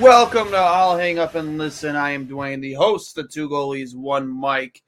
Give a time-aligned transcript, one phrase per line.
[0.00, 1.96] Welcome to I'll Hang Up and Listen.
[1.96, 4.82] I am Duane, the host of Two Goalies, One Mic,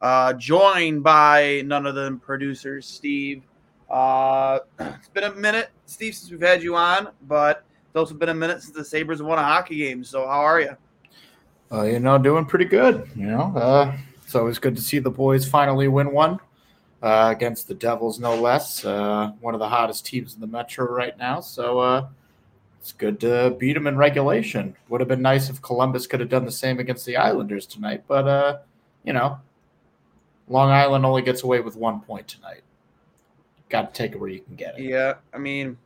[0.00, 3.44] uh, joined by none other than producer Steve.
[3.88, 8.30] Uh, it's been a minute, Steve, since we've had you on, but it's also been
[8.30, 10.02] a minute since the Sabres won a hockey game.
[10.02, 10.76] So, how are you?
[11.70, 13.08] Uh, you know, doing pretty good.
[13.14, 16.40] You know, uh, it's always good to see the boys finally win one
[17.00, 18.84] uh, against the Devils, no less.
[18.84, 21.38] Uh, one of the hottest teams in the Metro right now.
[21.40, 22.08] So uh,
[22.88, 24.74] it's good to beat them in regulation.
[24.88, 28.04] Would have been nice if Columbus could have done the same against the Islanders tonight,
[28.08, 28.58] but uh,
[29.04, 29.38] you know,
[30.48, 32.62] Long Island only gets away with one point tonight.
[33.68, 34.84] Got to take it where you can get it.
[34.84, 35.76] Yeah, I mean,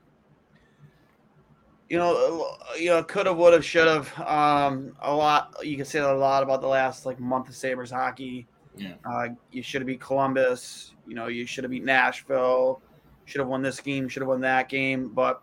[1.89, 4.17] you know, you know, could have, would have, should have.
[4.21, 5.57] Um, a lot.
[5.61, 8.47] You can say a lot about the last like month of Sabres hockey.
[8.77, 8.95] Yeah.
[9.05, 10.95] Uh, you should have beat Columbus.
[11.09, 12.81] You know, you should have beat Nashville.
[13.25, 14.09] Should have won this game.
[14.09, 15.09] Should have won that game.
[15.09, 15.43] But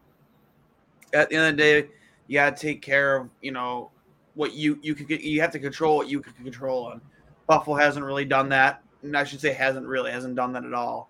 [1.13, 1.89] at the end of the day,
[2.27, 3.91] you got to take care of you know
[4.35, 6.91] what you you could you have to control what you can control.
[6.91, 7.01] And
[7.47, 8.83] Buffalo hasn't really done that.
[9.01, 11.09] And I should say hasn't really hasn't done that at all.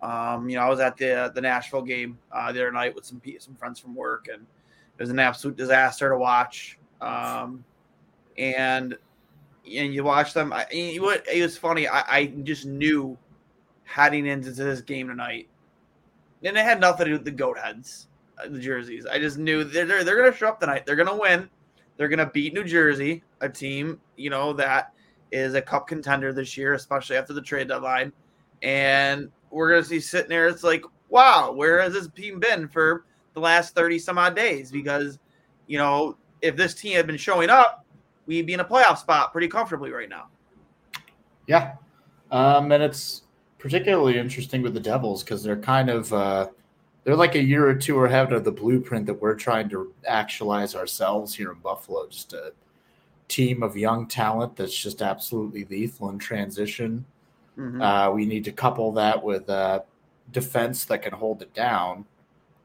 [0.00, 3.04] Um, you know, I was at the the Nashville game uh, the other night with
[3.04, 6.78] some some friends from work, and it was an absolute disaster to watch.
[7.00, 7.64] Um,
[8.36, 8.96] and
[9.66, 10.52] and you watch them.
[10.52, 11.26] I, you know what?
[11.28, 11.88] It was funny.
[11.88, 13.18] I, I just knew
[13.84, 15.48] heading into this game tonight,
[16.42, 18.06] and it had nothing to do with the goat heads,
[18.48, 19.06] the jerseys.
[19.06, 20.86] I just knew they're they're, they're going to show up tonight.
[20.86, 21.48] They're going to win.
[21.96, 24.92] They're going to beat New Jersey, a team you know that
[25.30, 28.12] is a cup contender this year, especially after the trade deadline.
[28.62, 30.48] And we're going to see sitting there.
[30.48, 33.04] It's like, wow, where has this team been for
[33.34, 34.70] the last thirty some odd days?
[34.70, 35.18] Because
[35.66, 37.84] you know, if this team had been showing up,
[38.26, 40.28] we'd be in a playoff spot pretty comfortably right now.
[41.46, 41.74] Yeah.
[42.30, 43.22] Um, and it's
[43.58, 46.48] particularly interesting with the Devils because they're kind of uh,
[47.08, 50.74] they're like a year or two ahead of the blueprint that we're trying to actualize
[50.74, 52.06] ourselves here in Buffalo.
[52.06, 52.52] Just a
[53.28, 57.06] team of young talent that's just absolutely lethal in transition.
[57.56, 57.80] Mhm.
[57.80, 59.80] Uh, we need to couple that with uh,
[60.32, 62.04] defense that can hold it down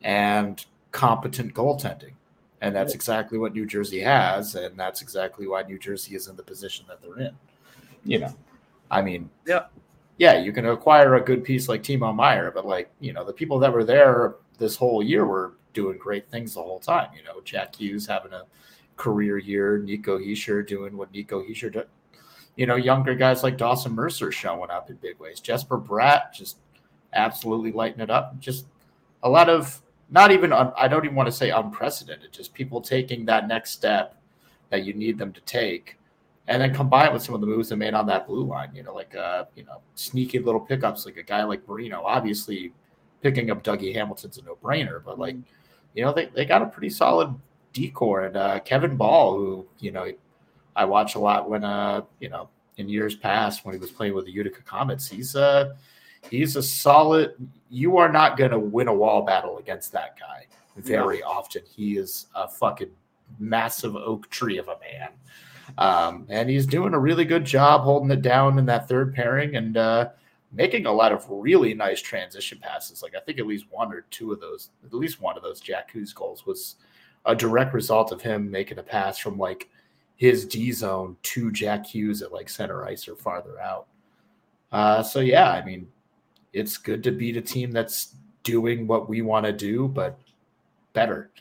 [0.04, 2.12] and competent goaltending.
[2.60, 4.56] And that's exactly what New Jersey has.
[4.56, 7.38] And that's exactly why New Jersey is in the position that they're in.
[8.04, 8.36] You know,
[8.92, 9.68] I mean, Yeah.
[10.24, 13.34] Yeah, you can acquire a good piece like Timo Meier, but like, you know, the
[13.34, 17.10] people that were there this whole year were doing great things the whole time.
[17.14, 18.44] You know, Jack Hughes having a
[18.96, 21.88] career year, Nico Hischier doing what Nico Hischier did.
[22.56, 25.42] You know, younger guys like Dawson Mercer showing up in big ways.
[25.42, 26.56] Jesper Bratt just
[27.12, 28.40] absolutely lighting it up.
[28.40, 28.68] Just
[29.24, 32.80] a lot of not even un, I don't even want to say unprecedented, just people
[32.80, 34.16] taking that next step
[34.70, 35.98] that you need them to take,
[36.48, 38.76] and then combine it with some of the moves they made on that blue line.
[38.76, 42.04] You know, like uh, you know, sneaky little pickups, like a guy like Marino.
[42.04, 42.74] Obviously,
[43.22, 45.36] picking up Dougie Hamilton's a no brainer, but like,
[45.96, 47.34] you know, they, they got a pretty solid
[47.72, 50.12] decor and uh, Kevin Bahl, who you know,
[50.76, 54.14] I watch a lot when uh, you know, in years past when he was playing
[54.14, 55.08] with the Utica Comets.
[55.08, 55.74] He's uh
[56.30, 57.34] he's a solid.
[57.70, 60.48] You are not going to win a wall battle against that guy
[60.78, 61.64] very often.
[61.66, 62.92] He is a fucking
[63.40, 65.10] massive oak tree of a man.
[65.78, 69.56] Um, and he's doing a really good job holding it down in that third pairing
[69.56, 70.10] and uh,
[70.52, 73.02] making a lot of really nice transition passes.
[73.02, 75.60] Like I think at least one or two of those, at least one of those
[75.60, 76.76] Jack Hughes goals was
[77.26, 79.70] a direct result of him making a pass from like
[80.16, 83.88] his D zone to Jack Hughes at like center ice or farther out.
[84.72, 85.88] Uh, so yeah, I mean,
[86.54, 90.20] it's good to beat a team that's doing what we want to do, but
[90.94, 91.32] better.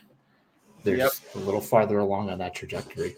[0.83, 1.11] They're Yep.
[1.35, 3.15] a little farther along on that trajectory.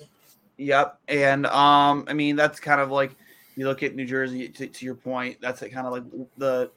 [0.57, 3.15] Yep, and um, I mean that's kind of like
[3.55, 4.49] you look at New Jersey.
[4.49, 6.03] To, to your point, that's kind of like
[6.37, 6.71] the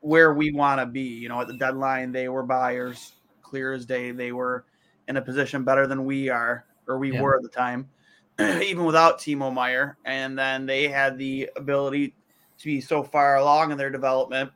[0.00, 1.02] where we want to be.
[1.02, 4.12] You know, at the deadline, they were buyers, clear as day.
[4.12, 4.64] They were
[5.08, 7.22] in a position better than we are, or we Yeah.
[7.22, 7.90] were at the time,
[8.40, 9.98] even without Timo Meier.
[10.04, 12.14] And then they had the ability
[12.58, 14.52] to be so far along in their development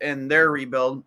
[0.00, 1.04] and their rebuild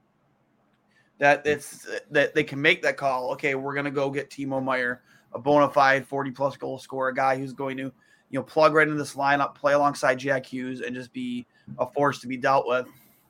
[1.17, 3.31] that it's that they can make that call.
[3.33, 5.01] Okay, we're gonna go get Timo Meier,
[5.33, 7.91] a bona fide 40 plus goal scorer, a guy who's going to,
[8.29, 11.45] you know, plug right into this lineup, play alongside Jack Hughes, and just be
[11.79, 12.87] a force to be dealt with.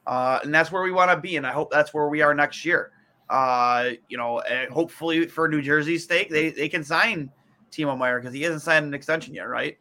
[0.07, 2.33] Uh, and that's where we want to be, and I hope that's where we are
[2.33, 2.91] next year.
[3.29, 7.31] Uh, you know, and hopefully for New Jersey's sake, they they can sign
[7.71, 9.77] Timo Meier because he hasn't signed an extension yet, right?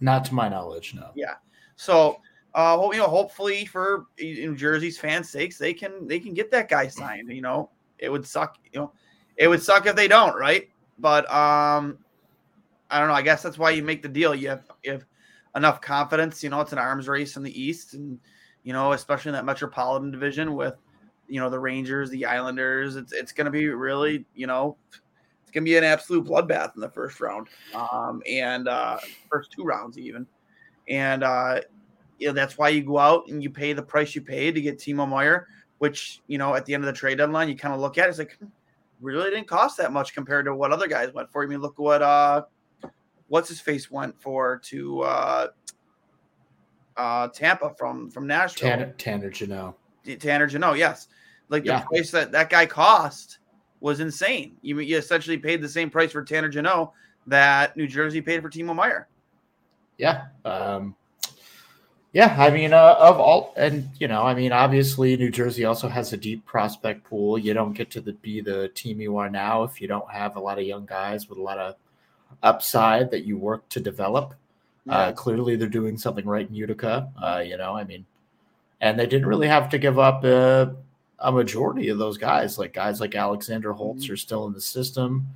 [0.00, 1.10] Not to my knowledge, no.
[1.14, 1.34] Yeah.
[1.76, 2.20] So,
[2.54, 6.50] uh, well, you know, hopefully for New Jersey's fans' sakes, they can they can get
[6.52, 7.30] that guy signed.
[7.30, 8.56] You know, it would suck.
[8.72, 8.92] You know,
[9.36, 10.68] it would suck if they don't, right?
[10.98, 11.98] But um,
[12.90, 13.14] I don't know.
[13.14, 14.34] I guess that's why you make the deal.
[14.34, 15.04] You have you have
[15.56, 16.42] enough confidence.
[16.42, 18.18] You know, it's an arms race in the East, and
[18.62, 20.74] you know, especially in that Metropolitan Division with
[21.28, 22.96] you know the Rangers, the Islanders.
[22.96, 24.76] It's it's going to be really you know.
[25.42, 28.98] It's gonna be an absolute bloodbath in the first round, um, and uh,
[29.30, 30.26] first two rounds even,
[30.90, 31.62] and uh,
[32.18, 34.60] you know that's why you go out and you pay the price you pay to
[34.60, 35.48] get Timo Meier,
[35.78, 38.06] which you know at the end of the trade deadline you kind of look at
[38.06, 38.44] it, it's like hmm,
[39.00, 41.42] really didn't cost that much compared to what other guys went for.
[41.42, 42.42] I mean, look what uh
[43.28, 45.46] what's his face went for to uh
[46.96, 48.68] uh Tampa from from Nashville.
[48.70, 49.76] Tanner, Tanner Jeannot.
[50.18, 51.08] Tanner Jeannot, yes.
[51.48, 51.80] Like the Yeah.
[51.84, 53.38] price that that guy cost
[53.80, 54.56] was insane.
[54.62, 56.92] You, you essentially paid the same price for Tanner Jeannot
[57.26, 59.08] that New Jersey paid for Timo Meier.
[59.98, 60.26] Yeah.
[60.44, 60.96] Um,
[62.12, 62.34] yeah.
[62.38, 66.12] I mean, uh, of all, and you know, I mean, obviously, New Jersey also has
[66.12, 67.38] a deep prospect pool.
[67.38, 70.36] You don't get to the, be the team you are now if you don't have
[70.36, 71.76] a lot of young guys with a lot of
[72.42, 74.34] upside that you work to develop.
[74.88, 77.10] Uh, clearly, they're doing something right in Utica.
[77.22, 78.06] Uh, you know, I mean,
[78.80, 80.66] and they didn't really have to give up uh,
[81.18, 82.58] a majority of those guys.
[82.58, 85.26] Like guys like Alexander Holtz are still in the system,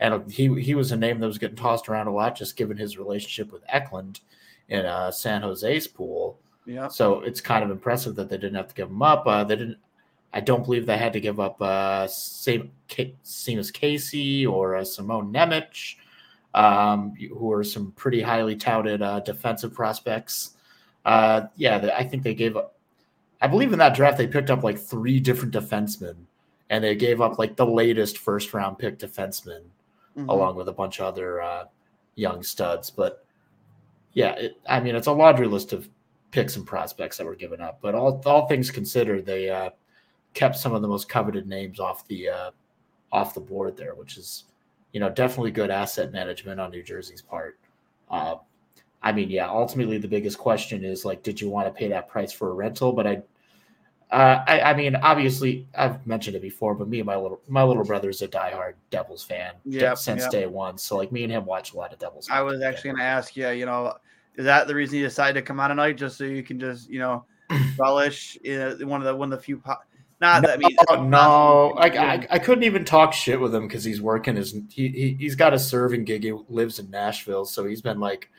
[0.00, 2.76] and he he was a name that was getting tossed around a lot, just given
[2.76, 4.20] his relationship with Eklund
[4.68, 6.38] in uh, San Jose's pool.
[6.66, 6.88] yeah.
[6.88, 9.26] So it's kind of impressive that they didn't have to give him up.
[9.26, 9.78] Uh, they didn't.
[10.32, 15.32] I don't believe they had to give up uh, same as Casey or uh, Simon
[15.32, 15.94] Nemec,
[16.54, 20.50] um, who are some pretty highly touted uh, defensive prospects.
[21.04, 22.74] Uh, yeah, they, I think they gave up.
[23.40, 26.16] I believe in that draft they picked up like three different defensemen,
[26.70, 29.62] and they gave up like the latest first round pick defenseman
[30.18, 30.28] Mhm.
[30.30, 31.64] along with a bunch of other uh,
[32.14, 32.88] young studs.
[32.88, 33.25] But
[34.16, 35.90] yeah, it, I mean, it's a laundry list of
[36.30, 37.80] picks and prospects that were given up.
[37.82, 39.70] But all all things considered, they uh,
[40.32, 42.50] kept some of the most coveted names off the uh,
[43.12, 44.44] off the board there, which is
[44.92, 47.58] you know definitely good asset management on New Jersey's part.
[48.10, 48.36] Uh,
[49.02, 52.08] I mean, yeah, ultimately the biggest question is like, did you want to pay that
[52.08, 52.92] price for a rental?
[52.92, 53.22] But I.
[54.10, 57.64] Uh, I, I mean, obviously, I've mentioned it before, but me and my little my
[57.64, 60.30] little brother's a diehard Devils fan Yep, since yep.
[60.30, 60.78] day one.
[60.78, 62.28] So, like, me and him watch a lot of Devils.
[62.30, 63.94] I was actually going to ask you, you know,
[64.36, 66.88] is that the reason you decided to come out tonight, just so you can just,
[66.88, 67.24] you know,
[67.78, 69.58] relish one of the one of the few.
[69.58, 69.74] Po-
[70.20, 73.84] not that I mean, no, I, I, I couldn't even talk shit with him because
[73.84, 76.22] he's working his he, he he's got a serving gig.
[76.22, 78.30] He lives in Nashville, so he's been like,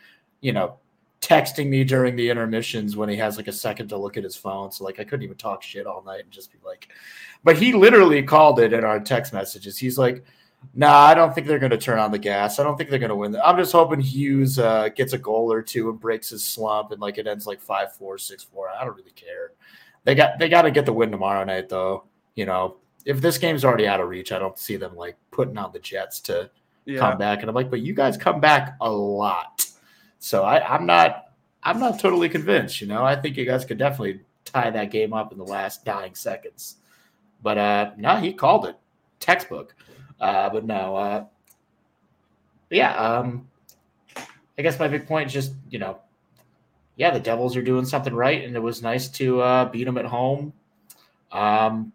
[0.41, 0.77] you know,
[1.21, 4.35] texting me during the intermissions when he has like a second to look at his
[4.35, 4.71] phone.
[4.71, 6.89] So like I couldn't even talk shit all night and just be like,
[7.43, 9.77] but he literally called it in our text messages.
[9.77, 10.23] He's like,
[10.73, 12.59] Nah, I don't think they're going to turn on the gas.
[12.59, 13.35] I don't think they're going to win.
[13.43, 16.99] I'm just hoping Hughes uh, gets a goal or two and breaks his slump and
[16.99, 18.69] like it ends like five four six four.
[18.69, 19.51] I don't really care.
[20.03, 22.05] They got they got to get the win tomorrow night though.
[22.35, 25.57] You know, if this game's already out of reach, I don't see them like putting
[25.57, 26.49] on the Jets to
[26.85, 26.99] yeah.
[26.99, 27.41] come back.
[27.41, 29.65] And I'm like, but you guys come back a lot.
[30.19, 31.25] So I, I'm not
[31.63, 33.03] I'm not totally convinced, you know.
[33.03, 36.77] I think you guys could definitely tie that game up in the last dying seconds.
[37.43, 38.77] But uh no, he called it.
[39.19, 39.75] Textbook.
[40.19, 41.25] Uh but no, uh
[42.69, 43.47] yeah, um
[44.57, 45.99] I guess my big point is just, you know,
[46.95, 49.99] yeah, the Devils are doing something right, and it was nice to uh, beat them
[49.99, 50.51] at home.
[51.31, 51.93] Um,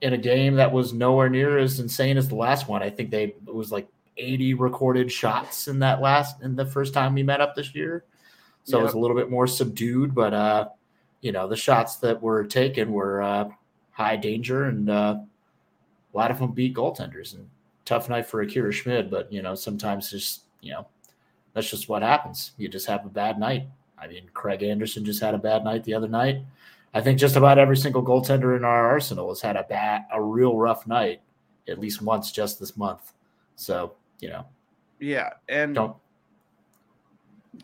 [0.00, 2.82] in a game that was nowhere near as insane as the last one.
[2.82, 6.94] I think they it was like 80 recorded shots in that last in the first
[6.94, 8.04] time we met up this year.
[8.64, 10.68] So it was a little bit more subdued, but uh,
[11.20, 13.48] you know, the shots that were taken were uh,
[13.90, 15.16] high danger and uh,
[16.14, 17.48] a lot of them beat goaltenders and
[17.84, 20.86] tough night for Akira Schmid, but you know, sometimes just, you know,
[21.52, 22.52] that's just what happens.
[22.56, 23.68] You just have a bad night.
[23.98, 26.42] I mean, Craig Anderson just had a bad night the other night.
[26.94, 30.22] I think just about every single goaltender in our arsenal has had a bad, a
[30.22, 31.20] real rough night,
[31.68, 33.12] at least once just this month.
[33.56, 34.46] So you know,
[35.00, 35.96] yeah, and don't.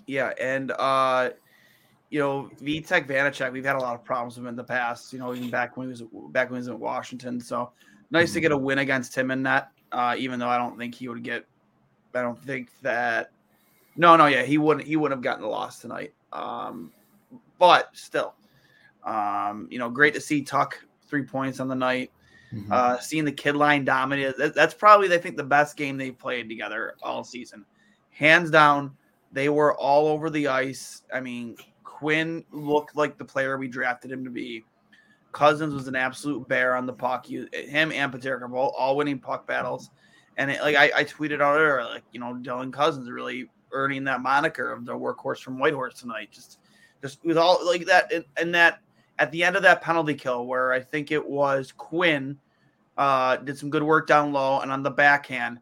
[0.07, 1.31] Yeah, and uh,
[2.11, 5.13] you know, Vitek Vanacek, we've had a lot of problems with him in the past.
[5.13, 7.41] You know, even back when he was back when he was in Washington.
[7.41, 7.73] So
[8.11, 8.35] nice mm-hmm.
[8.35, 9.71] to get a win against him in that.
[9.93, 11.45] Uh, even though I don't think he would get,
[12.15, 13.31] I don't think that.
[13.97, 14.87] No, no, yeah, he wouldn't.
[14.87, 16.13] He wouldn't have gotten the loss tonight.
[16.33, 16.93] Um,
[17.59, 18.35] but still,
[19.05, 20.75] um, you know, great to see Tuch
[21.07, 22.11] three points on the night.
[22.55, 22.73] Mm-hmm.
[22.73, 24.37] Uh, seeing the kid line dominate.
[24.37, 27.65] That, that's probably, I think, the best game they've played together all season.
[28.11, 28.97] Hands down,
[29.33, 31.03] they were all over the ice.
[31.15, 34.65] I mean, Quinn looked like the player we drafted him to be.
[35.33, 37.31] Cozens was an absolute bear on the puck.
[37.31, 39.91] You, him and Peterka are all, winning puck battles.
[40.37, 44.03] And it, like I, I, tweeted out earlier, like you know, Dylan Cozens really earning
[44.05, 46.31] that moniker of the workhorse from Whitehorse tonight.
[46.33, 46.59] Just,
[47.03, 48.81] just with all like that, and that
[49.21, 52.39] at the end of that penalty kill where I think it was Quinn
[52.97, 55.61] uh, did some good work down low and on the backhand,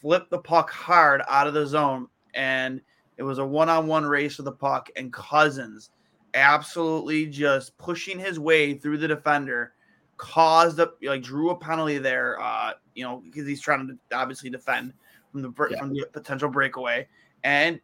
[0.00, 2.80] flipped the puck hard out of the zone, and
[3.16, 5.90] it was a one-on-one race with the puck, and Cozens
[6.34, 9.72] absolutely just pushing his way through the defender
[10.16, 14.48] caused a like drew a penalty there uh you know because he's trying to obviously
[14.48, 14.94] defend
[15.30, 15.78] from the yeah.
[15.78, 17.06] from the potential breakaway
[17.44, 17.80] and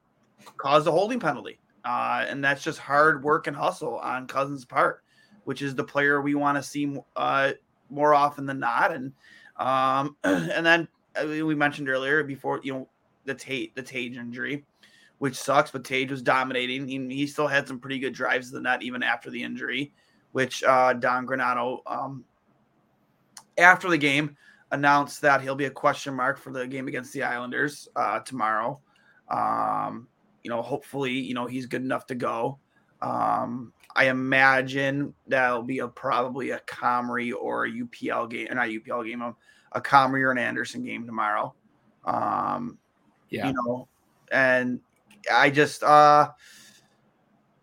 [0.56, 5.02] caused a holding penalty uh, and that's just hard work and hustle on Cozens' part,
[5.44, 7.52] which is the player we want to see uh,
[7.88, 8.92] more often than not.
[8.92, 9.14] And
[9.56, 12.88] um, and then uh, we mentioned earlier before, you know,
[13.24, 14.66] the Tate the Tage injury,
[15.16, 15.70] which sucks.
[15.70, 16.86] But Tage was dominating.
[16.86, 19.94] He, he still had some pretty good drives to the net even after the injury,
[20.32, 22.22] which uh, Don Granato um,
[23.56, 24.36] after the game
[24.72, 28.78] announced that he'll be a question mark for the game against the Islanders uh, tomorrow.
[29.30, 30.06] Um,
[30.42, 32.58] you know, hopefully, you know, he's good enough to go.
[33.00, 38.68] Um, I imagine that'll be a probably a Comrie or a UPL game, or not
[38.68, 39.34] UPL game, a,
[39.72, 41.54] a Comrie or an Anderson game tomorrow.
[42.04, 42.78] Um,
[43.30, 43.88] yeah, you know,
[44.32, 44.80] and
[45.32, 46.30] I just uh,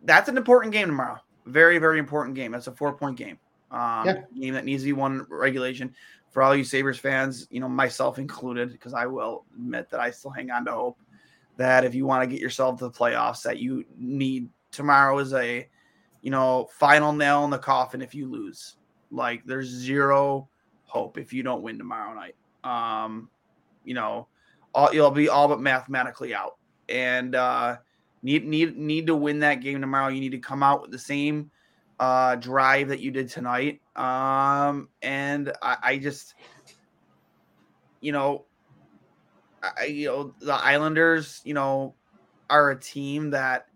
[0.03, 1.19] that's an important game tomorrow.
[1.45, 2.51] Very, very important game.
[2.51, 3.39] That's a four point game.
[3.71, 4.21] Um, yeah.
[4.39, 5.93] game that needs to be won regulation
[6.31, 10.11] for all you Sabres fans, you know, myself included, because I will admit that I
[10.11, 10.97] still hang on to hope
[11.57, 15.33] that if you want to get yourself to the playoffs, that you need tomorrow is
[15.33, 15.67] a
[16.21, 18.77] you know final nail in the coffin if you lose.
[19.11, 20.49] Like there's zero
[20.85, 22.35] hope if you don't win tomorrow night.
[22.63, 23.29] Um,
[23.83, 24.27] you know,
[24.73, 26.57] all, you'll be all but mathematically out,
[26.89, 27.77] and uh,
[28.23, 30.09] need need need to win that game tomorrow.
[30.09, 31.51] You need to come out with the same
[31.99, 33.81] uh, drive that you did tonight.
[33.95, 36.35] Um, and I, I just,
[38.01, 38.45] you know,
[39.79, 41.93] I, you know, the Islanders, you know,
[42.49, 43.67] are a team that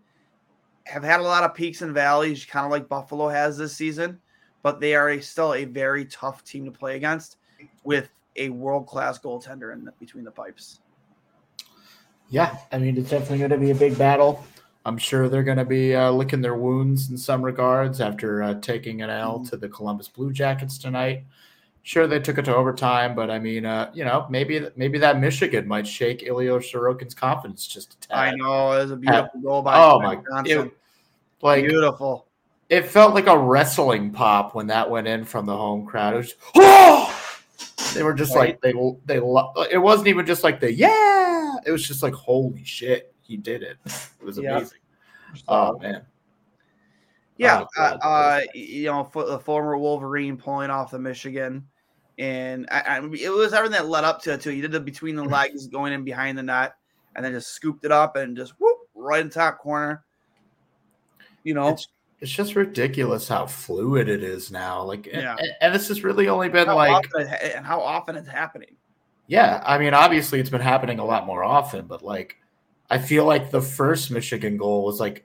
[0.84, 4.20] have had a lot of peaks and valleys, kind of like Buffalo has this season,
[4.62, 7.36] but they are a, still a very tough team to play against
[7.84, 10.80] with a world class goaltender in the, between the pipes.
[12.28, 14.44] Yeah, I mean, it's definitely going to be a big battle.
[14.86, 18.54] I'm sure they're going to be uh, licking their wounds in some regards after uh,
[18.60, 19.48] taking an L mm-hmm.
[19.48, 21.24] to the Columbus Blue Jackets tonight.
[21.82, 25.18] Sure, they took it to overtime, but I mean, uh, you know, maybe maybe that
[25.18, 28.18] Michigan might shake Ilya Sorokin's confidence just a tad.
[28.18, 29.76] I know it was a beautiful goal by.
[29.76, 30.70] Oh my god!
[31.40, 32.26] like beautiful.
[32.68, 36.14] It felt like a wrestling pop when that went in from the home crowd.
[36.14, 37.16] It was, oh!
[37.94, 38.50] They were just right.
[38.50, 38.72] like they
[39.06, 39.16] they.
[39.72, 41.56] It wasn't even just like the yeah.
[41.66, 43.78] It was just like holy shit, he did it.
[43.86, 44.78] It was amazing.
[45.34, 45.40] Yeah.
[45.48, 46.02] Oh man.
[47.40, 51.66] Yeah, oh, uh, uh, you know, the former Wolverine pulling off the Michigan,
[52.18, 54.50] and I, I, it was everything that led up to it too.
[54.50, 56.74] He did the between the legs, going in behind the net,
[57.16, 60.04] and then just scooped it up and just whoop right in top corner.
[61.42, 61.88] You know, it's,
[62.20, 64.82] it's just ridiculous how fluid it is now.
[64.82, 65.34] Like, yeah.
[65.38, 68.76] and, and this has really only been how like, it, and how often it's happening.
[69.28, 72.36] Yeah, I mean, obviously it's been happening a lot more often, but like,
[72.90, 75.24] I feel like the first Michigan goal was like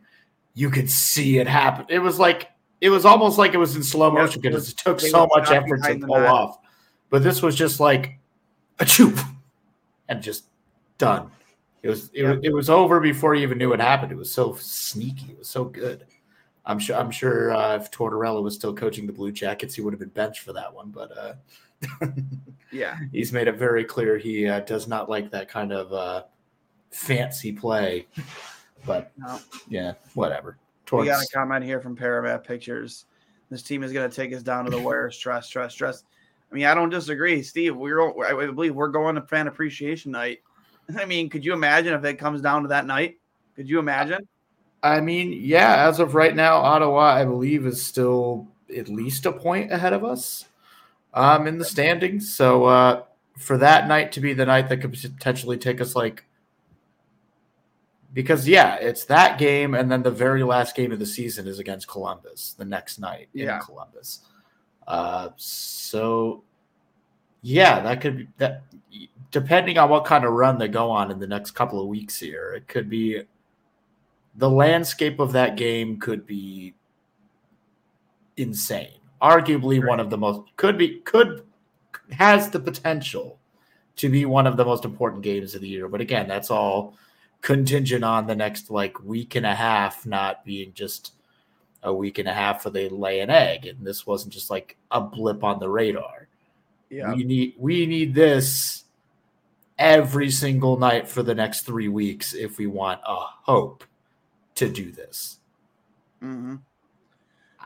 [0.55, 1.85] you could see it happen.
[1.89, 2.49] It was like
[2.81, 5.83] it was almost like it was in slow motion because it, took so much effort
[5.83, 6.57] to pull off.
[7.09, 8.19] But this was just like
[8.79, 9.23] a choop
[10.09, 10.45] and just
[10.97, 11.29] done.
[11.83, 12.39] It was it, yep.
[12.41, 14.11] it was over before you even knew it happened.
[14.11, 15.31] It was so sneaky.
[15.31, 16.05] It was so good.
[16.65, 19.93] I'm sure I'm sure uh, if Tortorella was still coaching the Blue Jackets, he would
[19.93, 20.89] have been benched for that one.
[20.89, 21.33] But uh,
[22.71, 26.23] yeah, he's made it very clear he uh, does not like that kind of uh,
[26.91, 28.07] fancy play.
[28.85, 29.39] But no.
[29.67, 30.57] yeah, whatever.
[30.85, 31.05] Towards...
[31.05, 33.05] We got a comment here from Paramat Pictures.
[33.49, 35.09] This team is going to take us down to the wire.
[35.11, 36.03] Stress, stress, stress.
[36.51, 37.75] I mean, I don't disagree, Steve.
[37.75, 40.39] We're I believe we're going to fan appreciation night
[40.97, 43.17] I mean, could you imagine if it comes down to that night?
[43.55, 44.27] Could you imagine?
[44.83, 49.31] I mean, yeah, as of right now, Ottawa, I believe, is still at least a
[49.31, 50.45] point ahead of us
[51.13, 52.35] um, in the standings.
[52.35, 53.03] So uh,
[53.37, 56.25] for that night to be the night that could potentially take us like
[58.15, 61.59] because yeah, it's that game, and then the very last game of the season is
[61.59, 63.55] against Columbus the next night Yeah.
[63.57, 64.21] in Columbus.
[64.87, 66.43] Uh, so
[67.41, 68.63] yeah, that could be that.
[69.31, 72.17] Depending on what kind of run they go on in the next couple of weeks
[72.17, 73.23] here, it could be
[74.37, 76.73] the landscape of that game could be
[78.37, 78.99] insane.
[79.21, 81.43] Arguably one of the most could be could
[82.11, 83.39] has the potential
[83.97, 85.89] to be one of the most important games of the year.
[85.89, 86.95] But again, that's all
[87.45, 91.13] contingent on the next like week and a half not being just
[91.83, 93.67] a week and a half where they lay an egg.
[93.67, 96.27] And this wasn't just like a blip on the radar.
[96.89, 97.13] Yeah.
[97.13, 98.85] We need we need this
[99.77, 103.83] every single night for the next three weeks if we want a hope
[104.55, 105.37] to do this.
[106.19, 106.55] hmm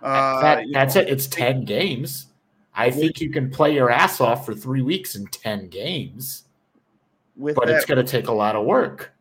[0.01, 1.07] that, that's it.
[1.07, 2.27] It's 10 games.
[2.75, 6.45] I think you can play your ass off for three weeks in 10 games,
[7.38, 9.13] With but that, it's going to take a lot of work.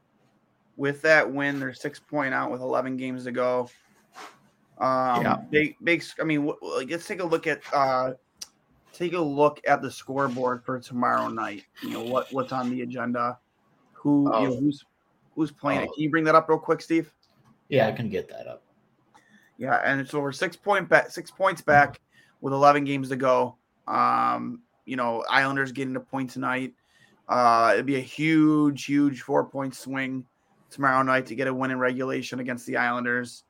[0.79, 3.69] With that win, they're six point out with 11 games to go.
[4.79, 5.37] Um, Yeah.
[5.51, 6.05] big, big.
[6.21, 8.13] I mean, like, let's take a look at uh,
[8.93, 11.65] take a look at the scoreboard for tomorrow night.
[11.83, 13.39] You know what what's on the agenda?
[13.93, 14.61] Who you know, Oh.
[14.61, 14.85] who's
[15.35, 15.89] who's playing it?
[15.91, 15.95] Oh.
[15.95, 17.13] Can you bring that up real quick, Steve?
[17.69, 18.63] Yeah, I can get that up.
[19.59, 22.01] Yeah, and it's over six point back, six points back
[22.41, 23.57] with 11 games to go.
[23.89, 26.73] Um, you know, Islanders getting a point tonight.
[27.29, 30.25] Uh, it'd be a huge, huge four point swing
[30.71, 33.45] tomorrow night to get a win in regulation against the Islanders.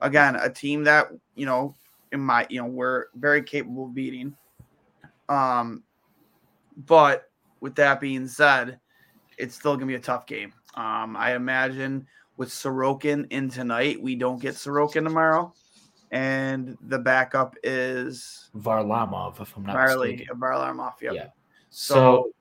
[0.00, 1.74] Again, a team that you know,
[2.12, 4.34] in my you know, we're very capable of beating.
[5.28, 5.82] Um,
[6.76, 8.80] but with that being said,
[9.38, 10.52] it's still gonna be a tough game.
[10.74, 15.52] Um, I imagine with Sorokin in tonight, we don't get Sorokin tomorrow,
[16.10, 20.40] and the backup is Varlamov, if I'm not Marley mistaken.
[20.40, 20.94] Varlamov.
[21.00, 21.14] Yep.
[21.14, 21.26] Yeah.
[21.70, 22.32] So, So,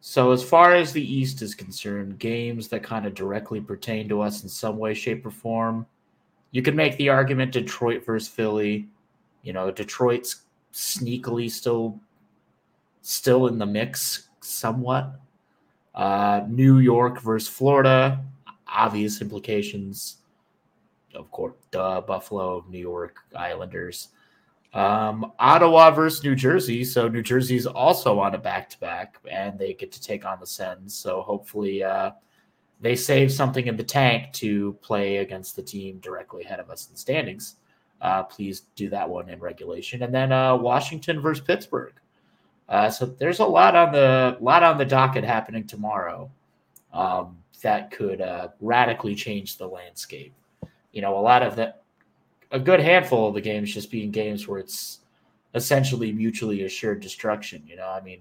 [0.00, 4.22] so as far as the East is concerned, games that kind of directly pertain to
[4.22, 5.86] us in some way, shape, or form,
[6.52, 8.88] you can make the argument Detroit versus Philly.
[9.42, 12.00] You know, Detroit's sneakily still
[13.02, 15.20] still in the mix somewhat.
[15.94, 18.24] Uh, New York versus Florida,
[18.66, 20.18] obvious implications.
[21.14, 24.08] Of course, duh, Buffalo, New York Islanders.
[24.72, 26.84] Um, Ottawa versus New Jersey.
[26.84, 30.38] So New Jersey's also on a back to back, and they get to take on
[30.38, 30.94] the Sens.
[30.94, 32.12] So hopefully, uh,
[32.80, 36.88] they save something in the tank to play against the team directly ahead of us
[36.88, 37.56] in standings.
[38.00, 41.92] Uh, please do that one in regulation, and then uh, Washington versus Pittsburgh.
[42.68, 46.30] Uh, so there's a lot on the lot on the docket happening tomorrow
[46.94, 50.32] um, that could uh, radically change the landscape.
[50.92, 51.74] You know, a lot of the
[52.50, 55.00] a good handful of the games just being games where it's
[55.54, 57.62] essentially mutually assured destruction.
[57.66, 58.20] You know, I mean,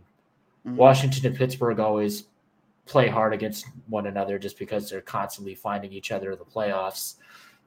[0.65, 0.75] Mhm.
[0.75, 2.25] Washington and Pittsburgh always
[2.85, 7.15] play hard against one another just because they're constantly finding each other in the playoffs.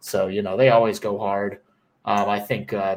[0.01, 1.61] So, you know, they always go hard.
[2.05, 2.96] Um, I think uh,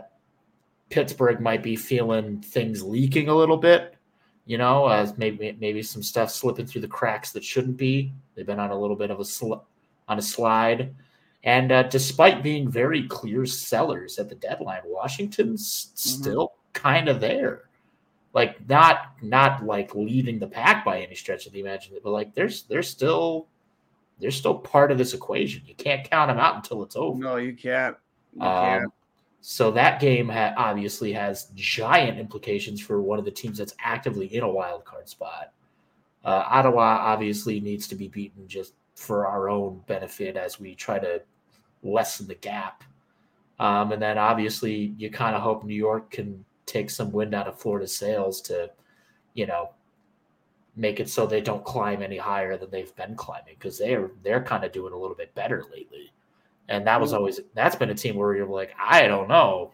[0.89, 3.95] Pittsburgh might be feeling things leaking a little bit,
[4.45, 8.11] you know, as maybe maybe some stuff slipping through the cracks that shouldn't be.
[8.33, 9.63] They've been on a little bit of a sl-
[10.07, 10.95] on a slide.
[11.45, 17.69] And uh, despite being very clear sellers at the deadline, Washington's still kind of there.
[18.33, 22.33] Like not not like leading the pack by any stretch of the imagination, but like
[22.33, 23.47] there's they're still
[24.19, 25.61] they're still part of this equation.
[25.65, 27.17] You can't count them out until it's over.
[27.17, 27.95] no, you can't.
[28.33, 28.83] You can't.
[28.85, 28.91] Um,
[29.39, 34.35] so that game ha- obviously has giant implications for one of the teams that's actively
[34.35, 35.53] in a wild card spot.
[36.23, 40.97] Uh, Ottawa obviously needs to be beaten just for our own benefit as we try
[40.97, 41.21] to
[41.85, 42.83] lessen the gap.
[43.59, 47.47] Um, and then obviously you kind of hope New York can take some wind out
[47.47, 48.69] of Florida's sails to,
[49.33, 49.69] you know,
[50.75, 54.43] make it so they don't climb any higher than they've been climbing because they're they're
[54.43, 56.11] kind of doing a little bit better lately.
[56.67, 59.71] And that was always that's been a team where you're like, I don't know.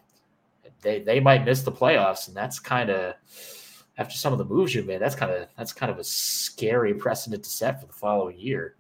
[0.82, 3.16] They they might miss the playoffs, and that's kind of
[3.98, 6.94] after some of the moves you've made, that's kind of that's kind of a scary
[6.94, 8.76] precedent to set for the following year.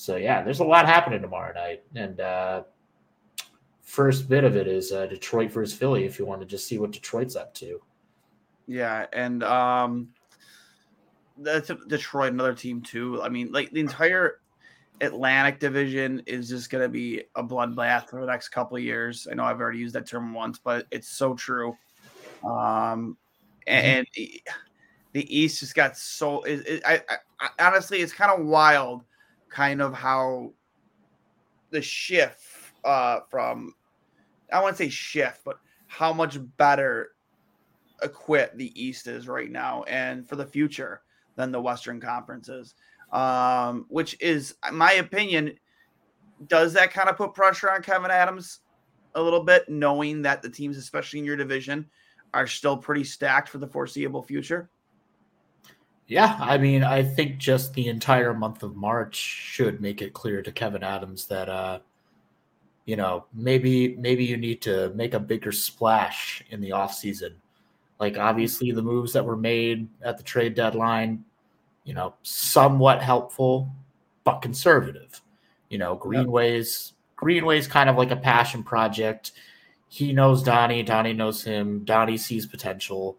[0.00, 2.62] So yeah, there's a lot happening tomorrow night, and uh,
[3.82, 6.06] first bit of it is uh, Detroit versus Philly.
[6.06, 7.82] If you want to just see what Detroit's up to,
[8.66, 10.08] Yeah, and um,
[11.36, 13.20] that's Detroit, another team too.
[13.22, 14.40] I mean, like the entire
[15.02, 19.28] Atlantic Division is just going to be a bloodbath for the next couple of years.
[19.30, 21.76] I know I've already used that term once, but it's so true.
[22.42, 23.18] Um,
[23.66, 24.42] and, the-
[25.12, 26.42] the East just got so.
[26.44, 27.02] It, it, I,
[27.40, 29.04] I honestly, it's kind of wild,
[29.50, 30.52] kind of how
[31.70, 32.42] the shift
[32.84, 33.74] uh, from
[34.52, 37.10] I to say shift, but how much better
[38.02, 41.02] equipped the East is right now and for the future
[41.36, 42.74] than the Western conferences.
[43.12, 45.56] Um, which is, my opinion,
[46.46, 48.60] does that kind of put pressure on Kevin Adams
[49.16, 51.86] a little bit, knowing that the teams, especially in your division,
[52.32, 54.70] are still pretty stacked for the foreseeable future?
[56.10, 60.42] Yeah, I mean, I think just the entire month of March should make it clear
[60.42, 61.78] to Kevin Adams that uh
[62.84, 67.34] you know, maybe maybe you need to make a bigger splash in the offseason.
[68.00, 71.24] Like obviously the moves that were made at the trade deadline,
[71.84, 73.70] you know, somewhat helpful,
[74.24, 75.22] but conservative.
[75.68, 79.30] You know, Greenway's Greenway's kind of like a passion project.
[79.88, 83.16] He knows Donnie, Donnie knows him, Donnie sees potential.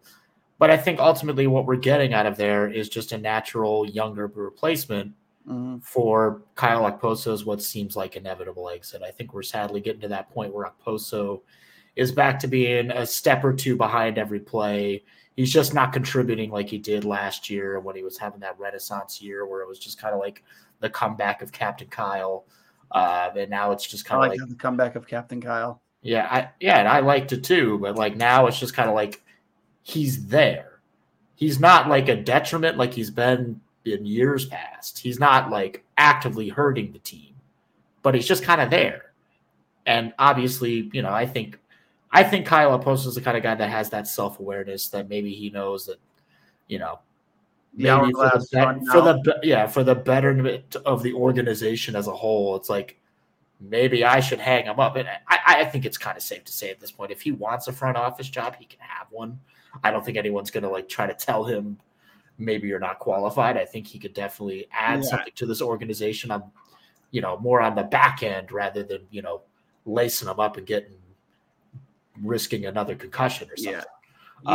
[0.62, 4.28] But I think ultimately what we're getting out of there is just a natural younger
[4.28, 5.12] replacement
[5.44, 5.78] mm-hmm.
[5.78, 9.02] for Kyle Okposo's what seems like inevitable exit.
[9.04, 11.40] I think we're sadly getting to that point where Okposo
[11.96, 15.02] is back to being a step or two behind every play.
[15.34, 19.20] He's just not contributing like he did last year when he was having that renaissance
[19.20, 20.44] year where it was just kind of like
[20.78, 22.44] the comeback of Captain Kyle.
[22.92, 25.82] Uh, and now it's just kind of like, like the comeback of Captain Kyle.
[26.02, 28.94] Yeah, I yeah, and I liked it too, but like now it's just kind of
[28.94, 29.24] like
[29.82, 30.80] he's there.
[31.34, 34.98] He's not like a detriment like he's been in years past.
[34.98, 37.34] He's not like actively hurting the team,
[38.02, 39.12] but he's just kind of there.
[39.86, 41.58] And obviously, you know, I think
[42.12, 45.08] I think Kyle Okposo is the kind of guy that has that self awareness that
[45.08, 45.98] maybe he knows that,
[46.68, 47.00] you know,
[47.74, 52.14] maybe for the, be- for the yeah for the betterment of the organization as a
[52.14, 53.00] whole, it's like
[53.60, 54.96] maybe I should hang him up.
[54.96, 57.32] And I, I think it's kind of safe to say at this point, if he
[57.32, 59.40] wants a front office job, he can have one.
[59.82, 61.78] I don't think anyone's going to like try to tell him
[62.38, 63.56] maybe you're not qualified.
[63.56, 65.10] I think he could definitely add yeah.
[65.10, 66.44] something to this organization on,
[67.10, 69.42] you know, more on the back end rather than, you know,
[69.84, 70.96] lacing them up and getting
[72.22, 73.74] risking another concussion or something.
[73.74, 73.84] Yeah.